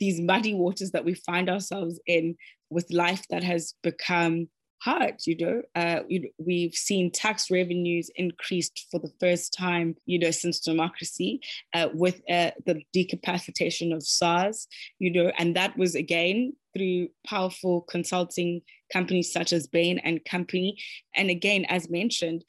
these 0.00 0.20
muddy 0.20 0.54
waters 0.54 0.90
that 0.90 1.04
we 1.04 1.14
find 1.14 1.48
ourselves 1.48 2.00
in 2.04 2.34
with 2.68 2.90
life 2.90 3.24
that 3.30 3.44
has 3.44 3.74
become 3.84 4.48
hard 4.80 5.14
you 5.26 5.36
know 5.36 5.62
uh, 5.74 6.00
we've 6.38 6.74
seen 6.74 7.10
tax 7.10 7.50
revenues 7.50 8.10
increased 8.16 8.86
for 8.90 9.00
the 9.00 9.12
first 9.20 9.52
time 9.52 9.96
you 10.06 10.18
know 10.18 10.30
since 10.30 10.60
democracy 10.60 11.40
uh, 11.74 11.88
with 11.94 12.20
uh, 12.30 12.50
the 12.66 12.82
decapacitation 12.92 13.92
of 13.92 14.02
SARS 14.02 14.68
you 14.98 15.10
know 15.10 15.32
and 15.38 15.56
that 15.56 15.76
was 15.76 15.94
again 15.94 16.52
through 16.74 17.08
powerful 17.26 17.82
consulting 17.82 18.60
companies 18.92 19.32
such 19.32 19.52
as 19.52 19.66
Bain 19.66 19.98
and 19.98 20.24
Company. 20.24 20.78
And 21.14 21.30
again 21.30 21.64
as 21.66 21.90
mentioned 21.90 22.44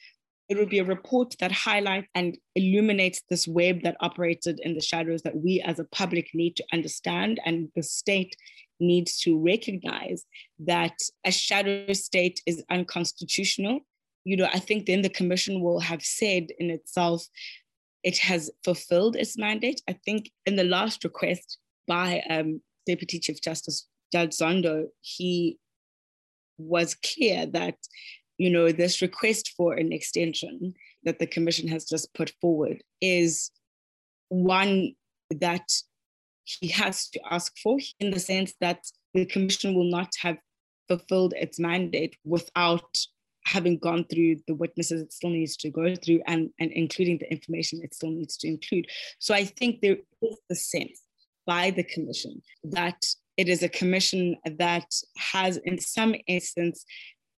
it 0.49 0.57
will 0.57 0.65
be 0.65 0.79
a 0.79 0.83
report 0.83 1.35
that 1.39 1.51
highlights 1.51 2.07
and 2.15 2.35
illuminates 2.55 3.21
this 3.29 3.47
web 3.47 3.83
that 3.83 3.95
operated 3.99 4.59
in 4.63 4.73
the 4.73 4.81
shadows 4.81 5.21
that 5.21 5.35
we 5.35 5.61
as 5.61 5.77
a 5.77 5.83
public 5.85 6.29
need 6.33 6.55
to 6.55 6.65
understand 6.73 7.39
and 7.45 7.69
the 7.75 7.83
state 7.83 8.35
needs 8.79 9.19
to 9.19 9.37
recognize 9.37 10.25
that 10.59 10.97
a 11.25 11.31
shadow 11.31 11.91
state 11.93 12.41
is 12.45 12.63
unconstitutional. 12.69 13.81
You 14.23 14.37
know, 14.37 14.49
I 14.53 14.59
think 14.59 14.85
then 14.85 15.01
the 15.01 15.09
commission 15.09 15.61
will 15.61 15.79
have 15.79 16.01
said 16.01 16.47
in 16.59 16.69
itself 16.69 17.25
it 18.03 18.17
has 18.19 18.49
fulfilled 18.63 19.15
its 19.15 19.37
mandate. 19.37 19.81
I 19.87 19.93
think 20.05 20.31
in 20.45 20.55
the 20.55 20.63
last 20.63 21.03
request 21.03 21.57
by 21.87 22.21
um, 22.29 22.61
Deputy 22.85 23.19
Chief 23.19 23.41
Justice 23.41 23.87
Judge 24.11 24.31
Zondo, 24.31 24.85
he 25.01 25.57
was 26.57 26.95
clear 26.95 27.45
that, 27.47 27.75
you 28.37 28.49
know, 28.49 28.71
this 28.71 29.01
request 29.01 29.53
for 29.57 29.73
an 29.73 29.91
extension 29.91 30.73
that 31.03 31.19
the 31.19 31.27
commission 31.27 31.67
has 31.67 31.85
just 31.85 32.13
put 32.13 32.31
forward 32.41 32.83
is 33.01 33.51
one 34.29 34.93
that 35.31 35.67
he 36.59 36.67
has 36.69 37.09
to 37.09 37.19
ask 37.29 37.57
for 37.61 37.77
in 37.99 38.11
the 38.11 38.19
sense 38.19 38.53
that 38.59 38.85
the 39.13 39.25
commission 39.25 39.75
will 39.75 39.89
not 39.89 40.11
have 40.21 40.37
fulfilled 40.87 41.33
its 41.37 41.59
mandate 41.59 42.15
without 42.25 42.97
having 43.45 43.77
gone 43.77 44.05
through 44.05 44.35
the 44.47 44.55
witnesses 44.55 45.01
it 45.01 45.13
still 45.13 45.29
needs 45.29 45.55
to 45.57 45.69
go 45.69 45.95
through 45.95 46.21
and, 46.27 46.49
and 46.59 46.71
including 46.71 47.17
the 47.17 47.31
information 47.31 47.79
it 47.83 47.93
still 47.93 48.11
needs 48.11 48.37
to 48.37 48.47
include. 48.47 48.85
So 49.19 49.33
I 49.33 49.45
think 49.45 49.81
there 49.81 49.97
is 50.21 50.37
the 50.49 50.55
sense 50.55 51.01
by 51.45 51.71
the 51.71 51.83
commission 51.83 52.41
that 52.63 53.03
it 53.37 53.47
is 53.47 53.63
a 53.63 53.69
commission 53.69 54.35
that 54.57 54.91
has 55.17 55.57
in 55.57 55.79
some 55.79 56.15
instance 56.27 56.85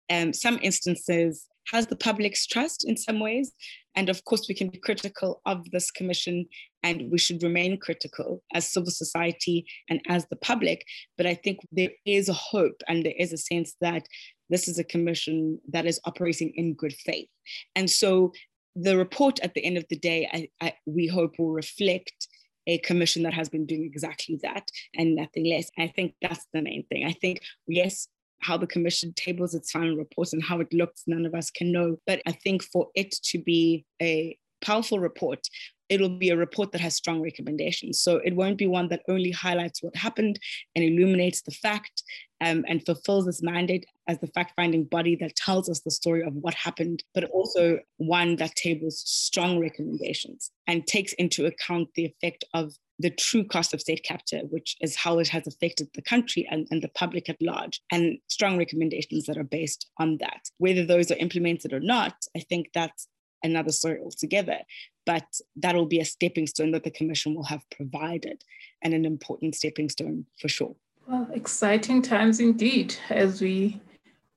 um, 0.09 0.33
some 0.33 0.59
instances 0.61 1.47
has 1.71 1.87
the 1.87 1.95
public's 1.95 2.47
trust 2.47 2.85
in 2.87 2.97
some 2.97 3.19
ways. 3.19 3.51
And 3.95 4.09
of 4.09 4.23
course, 4.25 4.47
we 4.47 4.55
can 4.55 4.69
be 4.69 4.77
critical 4.79 5.41
of 5.45 5.69
this 5.71 5.91
commission 5.91 6.45
and 6.83 7.11
we 7.11 7.17
should 7.17 7.43
remain 7.43 7.77
critical 7.77 8.41
as 8.53 8.71
civil 8.71 8.91
society 8.91 9.65
and 9.89 10.01
as 10.07 10.25
the 10.27 10.37
public. 10.37 10.85
But 11.17 11.25
I 11.25 11.35
think 11.35 11.59
there 11.71 11.91
is 12.05 12.29
a 12.29 12.33
hope 12.33 12.81
and 12.87 13.05
there 13.05 13.15
is 13.17 13.33
a 13.33 13.37
sense 13.37 13.75
that 13.81 14.07
this 14.49 14.67
is 14.67 14.79
a 14.79 14.83
commission 14.83 15.59
that 15.69 15.85
is 15.85 15.99
operating 16.05 16.51
in 16.55 16.73
good 16.73 16.93
faith. 16.93 17.29
And 17.75 17.89
so 17.89 18.33
the 18.75 18.97
report 18.97 19.39
at 19.41 19.53
the 19.53 19.63
end 19.63 19.77
of 19.77 19.85
the 19.89 19.97
day, 19.97 20.29
I, 20.31 20.65
I, 20.65 20.73
we 20.85 21.07
hope 21.07 21.37
will 21.37 21.51
reflect 21.51 22.27
a 22.67 22.77
commission 22.79 23.23
that 23.23 23.33
has 23.33 23.49
been 23.49 23.65
doing 23.65 23.85
exactly 23.85 24.39
that 24.43 24.69
and 24.95 25.15
nothing 25.15 25.45
less. 25.45 25.69
I 25.77 25.87
think 25.87 26.13
that's 26.21 26.45
the 26.53 26.61
main 26.61 26.85
thing. 26.89 27.05
I 27.05 27.13
think, 27.13 27.41
yes, 27.67 28.07
how 28.41 28.57
the 28.57 28.67
commission 28.67 29.13
tables 29.15 29.53
its 29.55 29.71
final 29.71 29.95
report 29.95 30.33
and 30.33 30.43
how 30.43 30.59
it 30.59 30.73
looks, 30.73 31.03
none 31.07 31.25
of 31.25 31.33
us 31.33 31.49
can 31.51 31.71
know. 31.71 31.97
But 32.05 32.21
I 32.25 32.31
think 32.31 32.63
for 32.63 32.87
it 32.95 33.11
to 33.25 33.39
be 33.39 33.85
a 34.01 34.37
powerful 34.61 34.99
report, 34.99 35.47
it'll 35.89 36.17
be 36.17 36.29
a 36.29 36.37
report 36.37 36.71
that 36.71 36.79
has 36.79 36.95
strong 36.95 37.21
recommendations. 37.21 37.99
So 37.99 38.21
it 38.23 38.33
won't 38.33 38.57
be 38.57 38.65
one 38.65 38.87
that 38.89 39.01
only 39.09 39.31
highlights 39.31 39.83
what 39.83 39.95
happened 39.95 40.39
and 40.73 40.85
illuminates 40.85 41.41
the 41.41 41.51
fact 41.51 42.03
um, 42.39 42.63
and 42.67 42.85
fulfills 42.85 43.27
its 43.27 43.43
mandate 43.43 43.85
as 44.07 44.17
the 44.19 44.27
fact 44.27 44.53
finding 44.55 44.85
body 44.85 45.17
that 45.17 45.35
tells 45.35 45.69
us 45.69 45.81
the 45.81 45.91
story 45.91 46.23
of 46.23 46.33
what 46.33 46.53
happened, 46.53 47.03
but 47.13 47.25
also 47.25 47.79
one 47.97 48.37
that 48.37 48.55
tables 48.55 49.03
strong 49.05 49.59
recommendations 49.59 50.51
and 50.65 50.87
takes 50.87 51.11
into 51.13 51.45
account 51.45 51.89
the 51.95 52.05
effect 52.05 52.45
of 52.53 52.73
the 53.01 53.09
true 53.09 53.43
cost 53.43 53.73
of 53.73 53.81
state 53.81 54.03
capture, 54.03 54.39
which 54.49 54.77
is 54.81 54.95
how 54.95 55.19
it 55.19 55.27
has 55.29 55.47
affected 55.47 55.89
the 55.93 56.01
country 56.01 56.47
and, 56.49 56.67
and 56.71 56.81
the 56.81 56.89
public 56.89 57.29
at 57.29 57.41
large, 57.41 57.81
and 57.91 58.17
strong 58.27 58.57
recommendations 58.57 59.25
that 59.25 59.37
are 59.37 59.43
based 59.43 59.89
on 59.97 60.17
that. 60.17 60.49
Whether 60.57 60.85
those 60.85 61.11
are 61.11 61.17
implemented 61.17 61.73
or 61.73 61.79
not, 61.79 62.13
I 62.35 62.39
think 62.39 62.69
that's 62.73 63.07
another 63.43 63.71
story 63.71 63.99
altogether. 64.03 64.59
But 65.05 65.25
that'll 65.55 65.87
be 65.87 65.99
a 65.99 66.05
stepping 66.05 66.47
stone 66.47 66.71
that 66.71 66.83
the 66.83 66.91
Commission 66.91 67.33
will 67.33 67.45
have 67.45 67.67
provided, 67.71 68.43
and 68.83 68.93
an 68.93 69.05
important 69.05 69.55
stepping 69.55 69.89
stone 69.89 70.25
for 70.39 70.47
sure. 70.47 70.75
Well, 71.07 71.27
exciting 71.33 72.03
times 72.03 72.39
indeed 72.39 72.95
as 73.09 73.41
we 73.41 73.81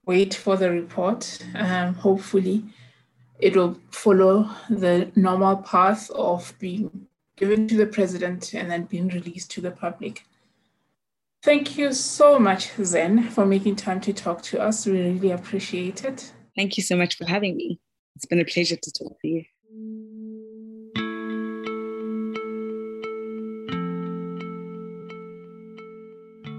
wait 0.06 0.34
for 0.34 0.56
the 0.56 0.70
report. 0.70 1.44
Um, 1.54 1.94
hopefully, 1.94 2.64
it 3.38 3.56
will 3.56 3.78
follow 3.90 4.48
the 4.70 5.10
normal 5.16 5.56
path 5.58 6.10
of 6.10 6.54
being 6.58 7.03
given 7.36 7.66
to 7.68 7.76
the 7.76 7.86
president 7.86 8.54
and 8.54 8.70
then 8.70 8.84
being 8.84 9.08
released 9.08 9.50
to 9.52 9.60
the 9.60 9.70
public. 9.70 10.24
Thank 11.42 11.76
you 11.76 11.92
so 11.92 12.38
much, 12.38 12.70
Zen, 12.82 13.28
for 13.28 13.44
making 13.44 13.76
time 13.76 14.00
to 14.02 14.12
talk 14.12 14.40
to 14.42 14.60
us. 14.60 14.86
We 14.86 14.92
really 14.92 15.32
appreciate 15.32 16.04
it. 16.04 16.32
Thank 16.56 16.76
you 16.76 16.82
so 16.82 16.96
much 16.96 17.16
for 17.16 17.26
having 17.26 17.56
me. 17.56 17.80
It's 18.16 18.24
been 18.26 18.40
a 18.40 18.44
pleasure 18.44 18.76
to 18.76 18.92
talk 18.92 19.20
to 19.20 19.28
you. 19.28 19.44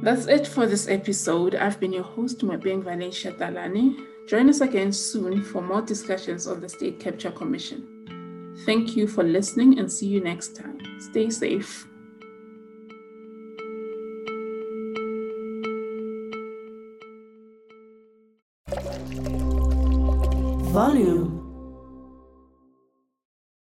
That's 0.04 0.28
it 0.28 0.46
for 0.46 0.68
this 0.68 0.88
episode. 0.88 1.56
I've 1.56 1.80
been 1.80 1.92
your 1.92 2.04
host, 2.04 2.42
Moepeng 2.42 2.84
Valencia 2.84 3.32
Talane. 3.32 3.98
Join 4.28 4.50
us 4.50 4.62
again 4.62 4.92
soon 4.92 5.42
for 5.42 5.64
more 5.64 5.82
discussions 5.82 6.46
on 6.46 6.62
the 6.62 6.70
State 6.70 7.00
Capture 7.00 7.32
Commission. 7.32 7.95
Thank 8.66 8.96
you 8.96 9.08
for 9.08 9.24
listening 9.24 9.78
and 9.78 9.92
see 9.92 10.08
you 10.08 10.22
next 10.22 10.56
time. 10.56 10.80
Stay 11.00 11.30
safe. 11.30 11.88
Volume 20.74 21.35